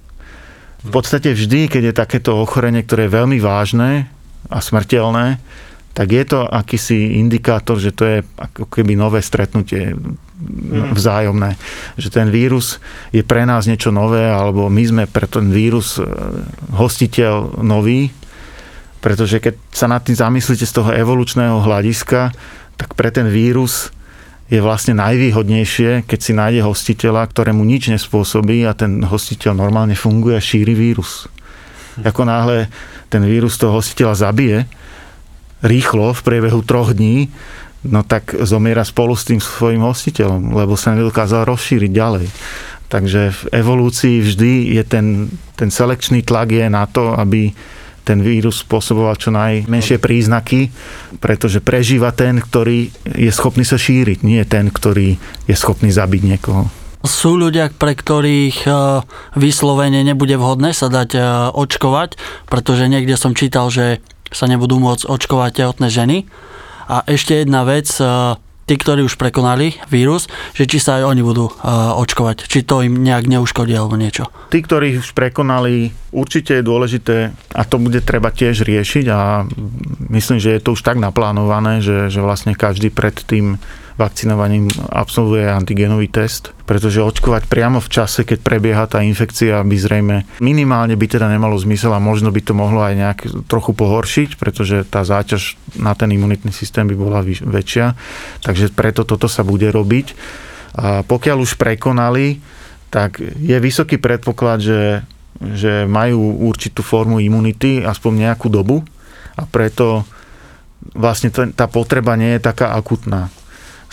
[0.85, 4.07] V podstate vždy, keď je takéto ochorenie, ktoré je veľmi vážne
[4.53, 5.43] a smrteľné,
[5.97, 9.97] tak je to akýsi indikátor, že to je ako keby nové stretnutie.
[10.94, 11.55] Vzájomné.
[11.94, 12.83] Že ten vírus
[13.14, 16.05] je pre nás niečo nové, alebo my sme pre ten vírus e,
[16.75, 18.11] hostiteľ nový,
[18.99, 22.35] pretože keď sa nad tým zamyslíte z toho evolučného hľadiska,
[22.75, 23.94] tak pre ten vírus
[24.51, 30.37] je vlastne najvýhodnejšie, keď si nájde hostiteľa, ktorému nič nespôsobí a ten hostiteľ normálne funguje
[30.37, 31.31] a šíri vírus.
[32.03, 32.68] Ako náhle
[33.09, 34.66] ten vírus toho hostiteľa zabije,
[35.64, 37.33] rýchlo v priebehu troch dní,
[37.85, 42.27] no tak zomiera spolu s tým svojim hostiteľom, lebo sa nedokázal rozšíriť ďalej.
[42.88, 45.07] Takže v evolúcii vždy je ten,
[45.59, 47.51] ten selekčný tlak je na to, aby
[48.05, 50.68] ten vírus spôsoboval čo najmenšie príznaky,
[51.18, 55.16] pretože prežíva ten, ktorý je schopný sa šíriť, nie ten, ktorý
[55.49, 56.68] je schopný zabiť niekoho.
[57.05, 58.70] Sú ľudia, pre ktorých e,
[59.37, 61.20] vyslovene nebude vhodné sa dať e,
[61.53, 62.16] očkovať,
[62.49, 64.01] pretože niekde som čítal, že
[64.33, 66.16] sa nebudú môcť očkovať tehotné ženy.
[66.88, 68.05] A ešte jedna vec, e,
[68.64, 71.55] tí, ktorí už prekonali vírus, že či sa aj oni budú e,
[72.01, 74.29] očkovať, či to im nejak neuškodí alebo niečo.
[74.49, 77.16] Tí, ktorí už prekonali, určite je dôležité
[77.53, 79.44] a to bude treba tiež riešiť a
[80.12, 83.61] myslím, že je to už tak naplánované, že, že vlastne každý pred tým
[83.95, 90.17] vakcinovaním absolvuje antigenový test, pretože očkovať priamo v čase, keď prebieha tá infekcia, by zrejme
[90.43, 94.83] minimálne by teda nemalo zmysel a možno by to mohlo aj nejak trochu pohoršiť, pretože
[94.91, 97.95] tá záťaž na ten imunitný systém by bola väčšia.
[98.43, 100.07] Takže preto toto sa bude robiť.
[100.75, 102.43] A pokiaľ už prekonali,
[102.91, 104.83] tak je vysoký predpoklad, že,
[105.55, 108.83] že majú určitú formu imunity aspoň nejakú dobu
[109.39, 110.03] a preto
[110.99, 113.31] vlastne tá potreba nie je taká akutná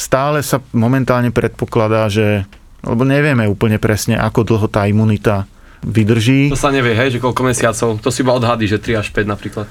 [0.02, 2.50] stále sa momentálne predpokladá, že
[2.82, 5.46] lebo nevieme úplne presne, ako dlho tá imunita
[5.82, 6.54] vydrží.
[6.54, 7.98] To sa nevie, hej, že koľko mesiacov.
[8.06, 9.66] To si iba odhady, že 3 až 5 napríklad.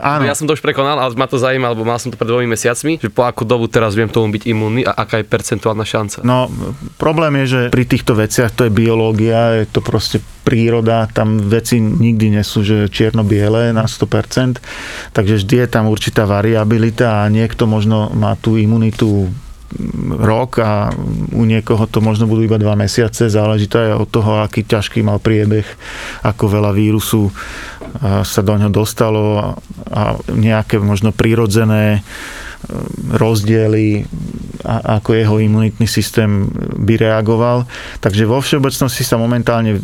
[0.00, 0.24] Áno.
[0.24, 2.24] No ja som to už prekonal, ale ma to zaujíma, lebo mal som to pred
[2.24, 5.84] dvomi mesiacmi, že po akú dobu teraz viem tomu byť imunný a aká je percentuálna
[5.84, 6.24] šanca.
[6.24, 6.48] No,
[6.96, 11.78] problém je, že pri týchto veciach to je biológia, je to proste príroda, tam veci
[11.78, 14.56] nikdy nie sú že čierno-biele na 100%,
[15.12, 19.28] takže vždy je tam určitá variabilita a niekto možno má tú imunitu
[20.18, 20.92] rok a
[21.32, 25.00] u niekoho to možno budú iba dva mesiace, záleží to aj od toho, aký ťažký
[25.00, 25.64] mal priebeh,
[26.26, 27.32] ako veľa vírusu
[28.02, 29.56] sa do ňoho dostalo
[29.92, 32.00] a nejaké možno prirodzené e,
[33.12, 34.06] rozdiely,
[34.66, 36.46] ako jeho imunitný systém
[36.78, 37.66] by reagoval.
[37.98, 39.78] Takže vo všeobecnosti sa momentálne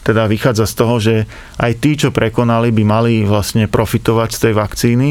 [0.00, 1.14] teda vychádza z toho, že
[1.60, 5.08] aj tí, čo prekonali, by mali vlastne profitovať z tej vakcíny,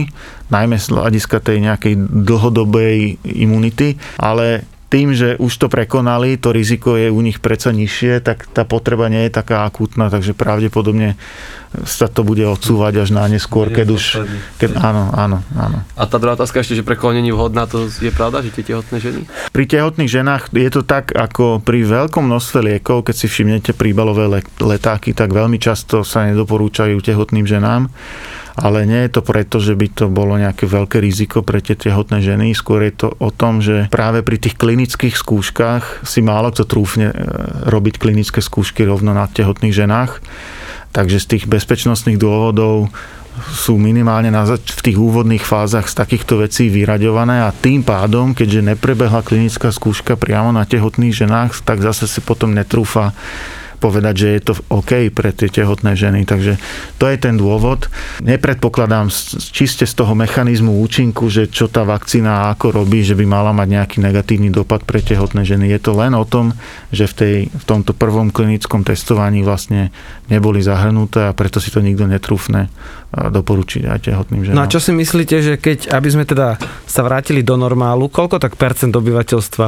[0.49, 1.93] najmä z hľadiska tej nejakej
[2.25, 8.25] dlhodobej imunity, ale tým, že už to prekonali, to riziko je u nich predsa nižšie,
[8.25, 11.13] tak tá potreba nie je taká akútna, takže pravdepodobne
[11.85, 14.03] sa to bude odsúvať až na neskôr, keď už...
[14.57, 15.85] Keď, áno, áno, áno.
[15.93, 19.21] A tá druhá otázka ešte, že preklonenie vhodná, to je pravda, že tie tehotné ženy?
[19.53, 24.41] Pri tehotných ženách je to tak, ako pri veľkom množstve liekov, keď si všimnete príbalové
[24.57, 27.93] letáky, tak veľmi často sa nedoporúčajú tehotným ženám
[28.59, 32.19] ale nie je to preto, že by to bolo nejaké veľké riziko pre tie tehotné
[32.19, 36.67] ženy, skôr je to o tom, že práve pri tých klinických skúškach si málo kto
[36.67, 37.15] trúfne e,
[37.71, 40.19] robiť klinické skúšky rovno na tehotných ženách.
[40.91, 42.91] Takže z tých bezpečnostných dôvodov
[43.39, 48.75] sú minimálne na, v tých úvodných fázach z takýchto vecí vyraďované a tým pádom, keďže
[48.75, 53.15] neprebehla klinická skúška priamo na tehotných ženách, tak zase si potom netrúfa
[53.79, 56.27] povedať, že je to OK pre tie tehotné ženy.
[56.27, 56.59] Takže
[56.99, 57.87] to je ten dôvod.
[58.19, 59.09] Nepredpokladám
[59.55, 63.67] čiste z toho mechanizmu účinku, že čo tá vakcína ako robí, že by mala mať
[63.79, 65.71] nejaký negatívny dopad pre tehotné ženy.
[65.71, 66.51] Je to len o tom,
[66.91, 69.89] že v, tej, v tomto prvom klinickom testovaní vlastne
[70.27, 72.67] neboli zahrnuté a preto si to nikto netrúfne
[73.09, 74.57] doporučiť aj tehotným ženám.
[74.59, 78.37] No a čo si myslíte, že keď, aby sme teda sa vrátili do normálu, koľko
[78.37, 79.67] tak percent obyvateľstva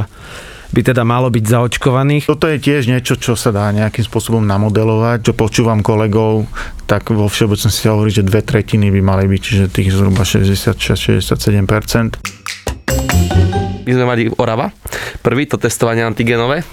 [0.72, 2.24] by teda malo byť zaočkovaných.
[2.24, 5.28] Toto je tiež niečo, čo sa dá nejakým spôsobom namodelovať.
[5.28, 6.48] Čo počúvam kolegov,
[6.88, 12.16] tak vo všeobecnosti sa hovorí, že dve tretiny by mali byť, čiže tých zhruba 66-67%.
[13.82, 14.72] My sme mali Orava,
[15.20, 16.64] prvý to testovanie antigenové,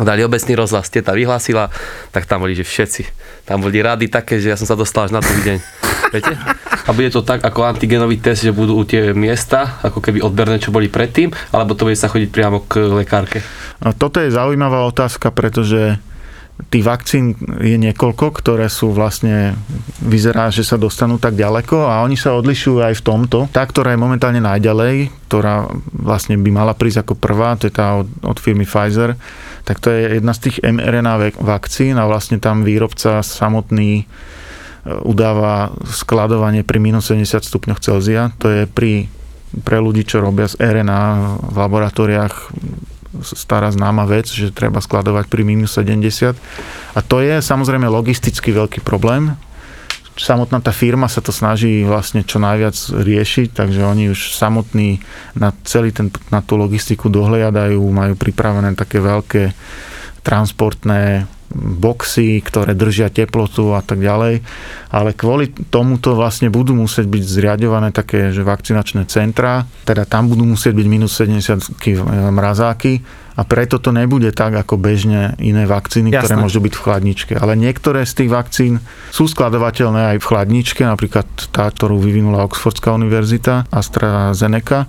[0.00, 1.68] dali obecný rozhlas, teta vyhlásila,
[2.14, 3.02] tak tam boli, že všetci.
[3.44, 5.58] Tam boli rady také, že ja som sa dostal až na druhý deň.
[6.14, 6.38] Viete?
[6.86, 10.70] A bude to tak ako antigenový test, že budú tie miesta, ako keby odberné, čo
[10.70, 13.42] boli predtým, alebo to bude sa chodiť priamo k lekárke?
[13.82, 15.98] No, toto je zaujímavá otázka, pretože
[16.70, 19.58] tých vakcín je niekoľko, ktoré sú vlastne,
[19.98, 23.38] vyzerá, že sa dostanú tak ďaleko a oni sa odlišujú aj v tomto.
[23.50, 27.98] Tá, ktorá je momentálne najďalej, ktorá vlastne by mala prísť ako prvá, to je tá
[27.98, 29.18] od, od firmy Pfizer,
[29.66, 34.06] tak to je jedna z tých mRNA vakcín a vlastne tam výrobca samotný
[34.84, 38.32] udáva skladovanie pri minus 70 stupňoch Celzia.
[38.40, 39.08] To je pri,
[39.64, 41.02] pre ľudí, čo robia z RNA
[41.40, 42.34] v laboratóriách
[43.22, 46.34] stará známa vec, že treba skladovať pri minus 70.
[46.94, 49.38] A to je samozrejme logisticky veľký problém.
[50.14, 55.02] Samotná tá firma sa to snaží vlastne čo najviac riešiť, takže oni už samotní
[55.34, 59.50] na celý ten, na tú logistiku dohliadajú, majú pripravené také veľké
[60.22, 64.42] transportné boxy, ktoré držia teplotu a tak ďalej.
[64.90, 70.44] Ale kvôli tomuto vlastne budú musieť byť zriadované také že vakcinačné centrá, teda tam budú
[70.44, 71.80] musieť byť minus 70
[72.34, 73.02] mrazáky
[73.34, 76.22] a preto to nebude tak ako bežne iné vakcíny, Jasné.
[76.22, 77.32] ktoré môžu byť v chladničke.
[77.34, 78.78] Ale niektoré z tých vakcín
[79.10, 84.86] sú skladovateľné aj v chladničke, napríklad tá, ktorú vyvinula Oxfordská univerzita, AstraZeneca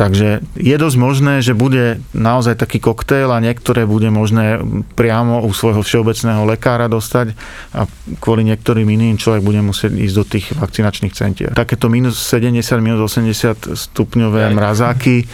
[0.00, 4.56] Takže je dosť možné, že bude naozaj taký koktejl a niektoré bude možné
[4.96, 7.36] priamo u svojho všeobecného lekára dostať
[7.76, 7.84] a
[8.16, 11.52] kvôli niektorým iným človek bude musieť ísť do tých vakcinačných centier.
[11.52, 15.28] Takéto minus 70, minus 80 stupňové mrazáky eh,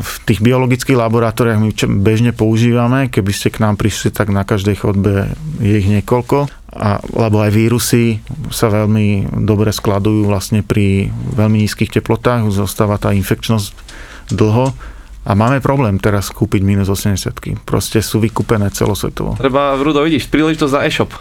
[0.00, 3.12] v tých biologických laboratóriách my bežne používame.
[3.12, 5.28] Keby ste k nám prišli, tak na každej chodbe
[5.60, 8.20] je ich niekoľko a, lebo aj vírusy
[8.52, 13.72] sa veľmi dobre skladujú vlastne pri veľmi nízkych teplotách, zostáva tá infekčnosť
[14.28, 14.76] dlho
[15.28, 19.36] A máme problém teraz kúpiť minus 80 Proste sú vykúpené celosvetovo.
[19.36, 21.12] Treba, Rudo, vidíš, príležitosť za e-shop.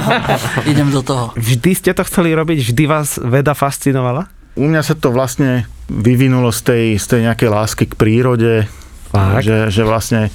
[0.72, 1.36] Idem do toho.
[1.36, 2.72] Vždy ste to chceli robiť?
[2.72, 4.28] Vždy vás veda fascinovala?
[4.56, 8.68] U mňa sa to vlastne vyvinulo z tej, z tej nejakej lásky k prírode,
[9.12, 9.44] Fakt?
[9.44, 10.32] že, že vlastne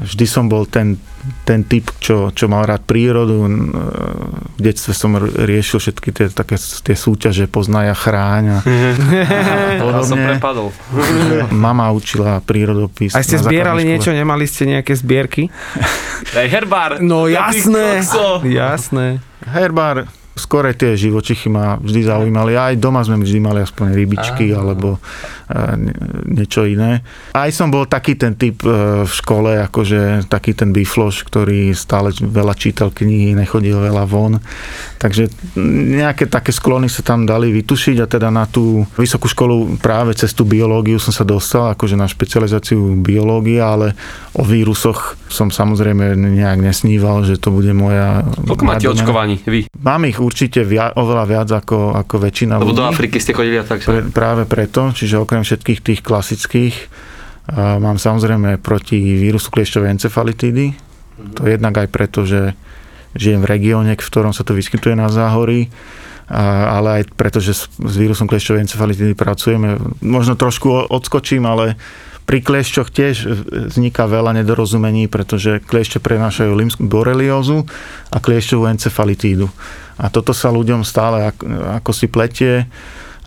[0.00, 0.96] vždy som bol ten,
[1.44, 3.44] ten typ, čo, čo mal rád prírodu.
[4.56, 8.58] V detstve som riešil všetky tie, také, tie súťaže poznaj a chráň a,
[9.80, 10.28] a Ja som podobne.
[10.36, 10.68] prepadol.
[11.52, 13.12] Mama učila prírodopis.
[13.12, 14.14] A ste zbierali niečo?
[14.14, 15.52] Nemali ste nejaké zbierky?
[16.40, 17.02] Ej, herbár!
[17.04, 18.00] No jasné,
[18.46, 19.20] jasné.
[19.42, 22.56] Herbár, skore tie živočichy ma vždy zaujímali.
[22.56, 25.00] Aj doma sme vždy mali aspoň rybičky alebo e,
[26.32, 27.04] niečo iné.
[27.36, 32.16] Aj som bol taký ten typ e, v škole, akože taký ten bifloš, ktorý stále
[32.16, 34.40] veľa čítal knihy, nechodil veľa von.
[34.96, 35.28] Takže
[36.00, 40.32] nejaké také sklony sa tam dali vytušiť a teda na tú vysokú školu práve cez
[40.32, 43.98] tú biológiu som sa dostal, akože na špecializáciu biológia, ale
[44.32, 48.24] o vírusoch som samozrejme nejak nesníval, že to bude moja...
[48.46, 49.66] Koľko máte očkovaní, vy?
[49.80, 52.94] Mám ich určite via, oveľa viac ako, ako väčšina Lebo do ľudí.
[52.94, 53.82] Afriky ste chodili a tak.
[53.82, 56.76] Pre, práve preto, čiže okrem všetkých tých klasických,
[57.42, 60.66] a mám samozrejme proti vírusu kliešťovej encefalitídy.
[61.34, 62.54] To je jednak aj preto, že
[63.18, 65.66] žijem v regióne, v ktorom sa to vyskytuje na záhorí,
[66.30, 69.74] a, ale aj preto, že s, s vírusom kliešťovej encefalitídy pracujeme.
[70.00, 71.74] Možno trošku odskočím, ale
[72.22, 73.16] pri kliešťoch tiež
[73.74, 77.66] vzniká veľa nedorozumení, pretože kliešťe prenášajú limskú boreliózu
[78.14, 79.50] a kliešťovú encefalitídu.
[80.00, 81.44] A toto sa ľuďom stále ako,
[81.82, 82.68] ako si pletie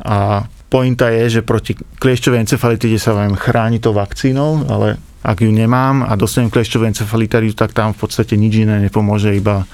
[0.01, 5.49] a pointa je, že proti kliešťovej encefalitíde sa vám chráni to vakcínou, ale ak ju
[5.49, 9.65] nemám a dostanem kliešťovú encefalitídu, tak tam v podstate nič iné nepomôže, iba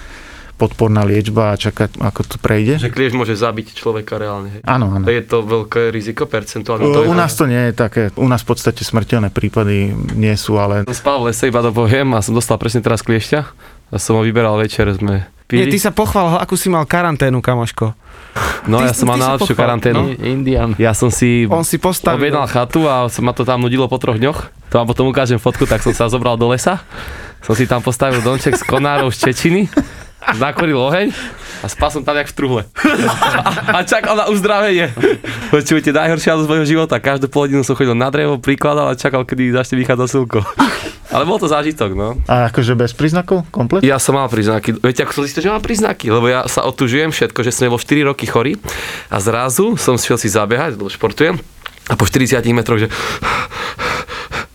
[0.61, 2.77] podporná liečba a čakať, ako to prejde.
[2.77, 4.61] Že kliešť môže zabiť človeka reálne.
[4.61, 5.09] Áno, áno.
[5.09, 6.85] Je to veľké riziko percentuálne.
[6.85, 9.89] U, To je u nás to nie je také, u nás v podstate smrteľné prípady
[10.13, 13.01] nie sú, ale Som spal v lese, iba to poviem, a som dostal presne teraz
[13.01, 13.39] kliešťa.
[13.91, 15.69] A som ho vyberal večer, sme Nie, pili.
[15.69, 17.91] ty sa pochval, akú si mal karanténu, kamoško.
[18.65, 20.15] No ty- ja som mal najlepšiu karanténu.
[20.17, 20.71] Indian.
[20.77, 22.15] Ja som si On si postavil.
[22.17, 24.39] objednal chatu a ma to tam nudilo po troch dňoch.
[24.69, 26.79] To vám potom ukážem fotku, tak som sa zobral do lesa.
[27.41, 29.67] Som si tam postavil domček z konárov z Čečiny,
[30.37, 31.11] nakoril oheň
[31.59, 32.61] a spal som tam jak v truhle.
[33.67, 34.93] A čakal na uzdravenie.
[35.49, 36.95] Počujete, najhoršia z mojho života.
[36.97, 40.39] Každú polodinu som chodil na drevo, prikladal a čakal, kedy začne vychádzať slnko.
[41.11, 42.15] Ale bol to zážitok, no.
[42.23, 43.43] a akože bez príznakov?
[43.51, 43.83] Komplet?
[43.83, 44.79] Ja som mal príznaky.
[44.79, 46.07] Viete, ako som zistil, že mám príznaky?
[46.07, 48.55] Lebo ja sa otužujem všetko, že som nebol 4 roky chorý
[49.11, 51.35] a zrazu som šiel si zabehať, lebo športujem
[51.91, 52.87] a po 40 metroch, že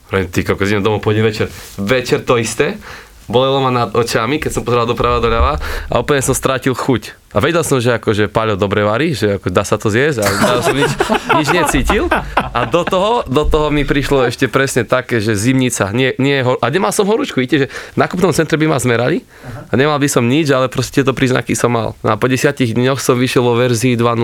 [0.07, 1.51] Hovorím, ty kokos, idem domov, pôjdem večer.
[1.83, 2.79] Večer to isté,
[3.27, 5.59] bolelo ma nad očami, keď som pozeral doprava doľava
[5.91, 7.15] a úplne som strátil chuť.
[7.37, 10.65] A vedel som, že akože Paľo dobre varí, že ako dá sa to zjesť a
[10.65, 10.89] som nič,
[11.37, 12.09] nič necítil.
[12.37, 16.57] A do toho, do toho mi prišlo ešte presne také, že zimnica, nie, nie, hor-
[16.65, 19.21] a nemal som horúčku, vidíte, že na kúpnom centre by ma zmerali
[19.69, 21.93] a nemal by som nič, ale proste tieto príznaky som mal.
[22.01, 24.17] No a po desiatich dňoch som vyšiel vo verzii 2.0.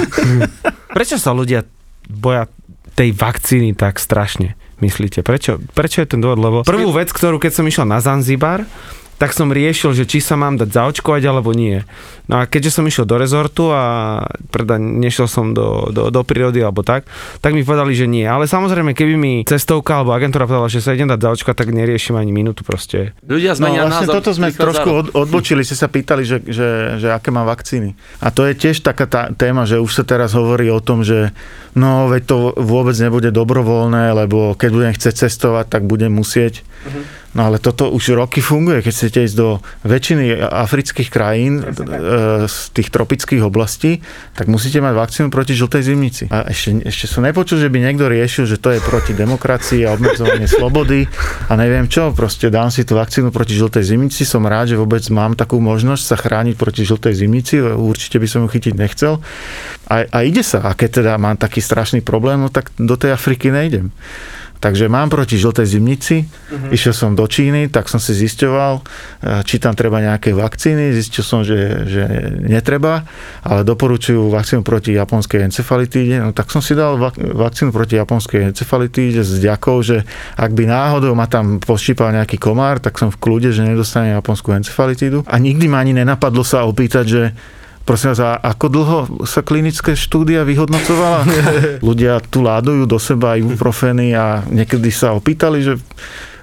[0.98, 1.62] Prečo sa ľudia
[2.10, 2.50] boja
[2.98, 5.20] tej vakcíny tak strašne, myslíte?
[5.24, 6.40] Prečo, prečo je ten dôvod?
[6.40, 8.64] Lebo prvú vec, ktorú keď som išiel na Zanzibar,
[9.20, 11.84] tak som riešil, že či sa mám dať zaočkovať alebo nie.
[12.24, 14.16] No a keďže som išiel do rezortu a
[14.48, 17.04] preda nešiel som do, do, do prírody alebo tak,
[17.44, 18.24] tak mi povedali, že nie.
[18.24, 22.16] Ale samozrejme, keby mi cestovka alebo agentúra povedala, že sa idem dať zaočkovať, tak neriešim
[22.16, 23.12] ani minútu proste.
[23.28, 24.14] Ľudia No zmenia vlastne názor.
[24.24, 27.92] toto sme trošku od, odbočili, ste sa pýtali, že, že, že aké má vakcíny.
[28.24, 31.36] A to je tiež taká tá téma, že už sa teraz hovorí o tom, že
[31.76, 36.64] no veď to vôbec nebude dobrovoľné, lebo keď budem chcieť cestovať, tak budem musieť.
[37.30, 41.64] No ale toto už roky funguje, keď chcete ísť do väčšiny afrických krajín, e,
[42.50, 44.02] z tých tropických oblastí,
[44.34, 46.24] tak musíte mať vakcínu proti žltej zimnici.
[46.34, 49.94] A ešte, ešte som nepočul, že by niekto riešil, že to je proti demokracii a
[49.94, 51.06] obmedzovanie slobody
[51.46, 55.06] a neviem čo, proste dám si tú vakcínu proti žltej zimnici, som rád, že vôbec
[55.14, 59.22] mám takú možnosť sa chrániť proti žltej zimnici, určite by som ju chytiť nechcel.
[59.86, 63.14] A, a ide sa, a keď teda mám taký strašný problém, no tak do tej
[63.14, 63.94] Afriky nejdem.
[64.60, 66.68] Takže mám proti žltej zimnici, uh-huh.
[66.68, 68.82] išiel som do Číny, tak som si zisťoval, e,
[69.48, 72.04] či tam treba nejaké vakcíny, zistil som, že, že
[72.44, 73.08] netreba,
[73.40, 78.52] ale doporučujú vakcínu proti japonskej encefalitíde, no tak som si dal vak- vakcínu proti japonskej
[78.52, 80.04] encefalitíde s ďakou, že
[80.36, 84.52] ak by náhodou ma tam poštípal nejaký komár, tak som v kľude, že nedostane japonskú
[84.52, 85.24] encefalitídu.
[85.24, 87.22] A nikdy ma ani nenapadlo sa opýtať, že
[87.90, 91.26] Prosím vás, a ako dlho sa klinické štúdia vyhodnocovala?
[91.90, 95.74] Ľudia tu ládujú do seba ibuprofeny a niekedy sa opýtali, že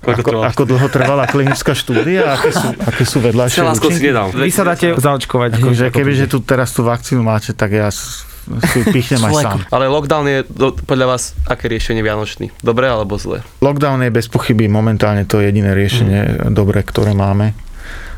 [0.03, 4.11] Koľko ako, ako dlho trvala klinická štúdia, aké sú, aké sú vedľajšie účinky.
[4.43, 5.63] Vy sa dáte zaočkovať.
[5.63, 9.57] Akože keby, že tu teraz tú vakcínu máte, tak ja si pichnem aj sám.
[9.71, 12.51] Ale lockdown je do, podľa vás aké riešenie vianočný?
[12.59, 13.39] Dobré alebo zlé?
[13.63, 17.55] Lockdown je bez pochyby momentálne to jediné riešenie dobré, ktoré máme.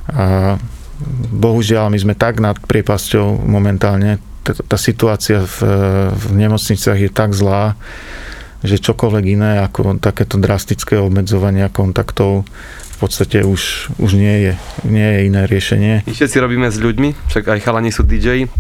[0.09, 0.57] A
[1.32, 4.20] bohužiaľ, my sme tak nad priepasťou momentálne.
[4.43, 5.58] Tá, situácia v,
[6.10, 7.78] v nemocniciach je tak zlá,
[8.66, 12.43] že čokoľvek iné ako takéto drastické obmedzovania kontaktov
[13.00, 15.93] v podstate už, už nie, je, nie je iné riešenie.
[16.04, 18.52] My všetci robíme s ľuďmi, však aj chalani sú DJ,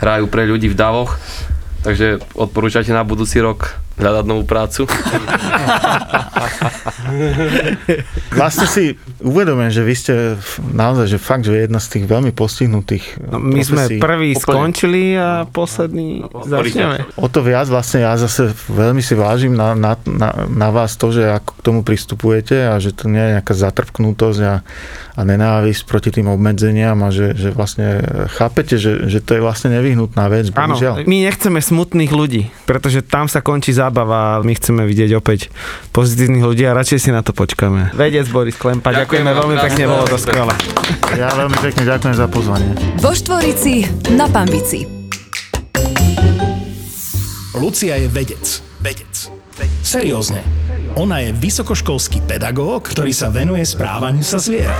[0.00, 1.20] hrajú pre ľudí v davoch,
[1.84, 4.86] takže odporúčate na budúci rok hľadať novú prácu.
[8.34, 10.14] Vlastne si uvedomujem, že vy ste
[10.74, 14.42] naozaj, že fakt, že jedna z tých veľmi postihnutých No, my sme prví Úplne.
[14.42, 17.06] skončili a poslední začneme.
[17.18, 21.10] O to viac vlastne ja zase veľmi si vážim na, na, na, na vás to,
[21.14, 24.54] že ako k tomu pristupujete a že to nie je nejaká zatrpknutosť a,
[25.14, 28.02] a nenávisť proti tým obmedzeniam a že, že vlastne
[28.34, 33.26] chápete, že, že to je vlastne nevyhnutná vec, Áno, my nechceme smutných ľudí, pretože tam
[33.26, 35.52] sa končí zábava my chceme vidieť opäť
[35.92, 37.92] pozitívnych ľudí a radšej si na to počkáme.
[37.92, 40.54] Vedec Boris Klempa, ďakujeme, Ďakujeme veľmi vám pekne, bolo to skvelé.
[41.20, 42.70] Ja veľmi pekne ďakujem za pozvanie.
[42.96, 43.84] Vo Štvorici
[44.16, 44.88] na Pambici.
[47.54, 48.44] Lucia je vedec.
[48.80, 49.12] Vedec.
[49.84, 50.42] Seriózne.
[50.94, 54.78] Ona je vysokoškolský pedagóg, ktorý sa venuje správaniu sa zvierat.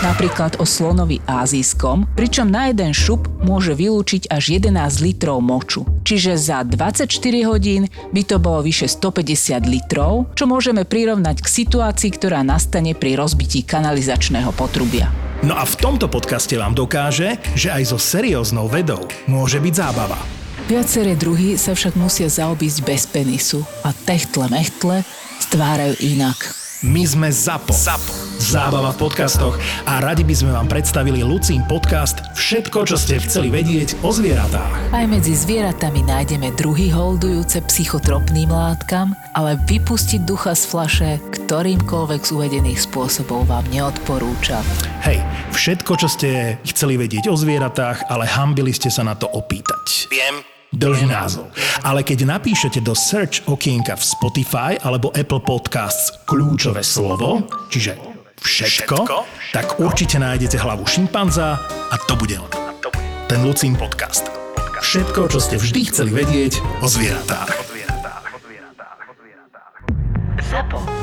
[0.00, 4.72] Napríklad o slonovi ázijskom, pričom na jeden šup môže vylúčiť až 11
[5.04, 5.84] litrov moču.
[6.08, 7.12] Čiže za 24
[7.44, 13.20] hodín by to bolo vyše 150 litrov, čo môžeme prirovnať k situácii, ktorá nastane pri
[13.20, 15.12] rozbití kanalizačného potrubia.
[15.44, 20.39] No a v tomto podcaste vám dokáže, že aj so serióznou vedou môže byť zábava.
[20.70, 25.02] Viaceré druhy sa však musia zaobísť bez penisu a techtle mechtle
[25.42, 26.38] stvárajú inak.
[26.86, 27.74] My sme ZAPO.
[27.74, 28.12] ZAPO.
[28.38, 29.58] Zábava v podcastoch
[29.90, 34.94] a radi by sme vám predstavili Lucín podcast Všetko, čo ste chceli vedieť o zvieratách.
[34.94, 41.10] Aj medzi zvieratami nájdeme druhy holdujúce psychotropným látkam, ale vypustiť ducha z flaše
[41.50, 44.62] ktorýmkoľvek z uvedených spôsobov vám neodporúčam.
[45.02, 45.18] Hej,
[45.50, 50.06] všetko, čo ste chceli vedieť o zvieratách, ale hambili ste sa na to opýtať.
[50.14, 51.50] Viem, dlhý názov.
[51.82, 57.98] Ale keď napíšete do search okienka v Spotify alebo Apple Podcasts kľúčové slovo, čiže
[58.40, 58.96] všetko,
[59.52, 61.58] tak určite nájdete hlavu šimpanza
[61.90, 62.50] a to bude on.
[63.26, 64.26] Ten Lucín podcast.
[64.80, 67.52] Všetko, čo ste vždy chceli vedieť o zvieratách.
[70.50, 70.99] Zapo.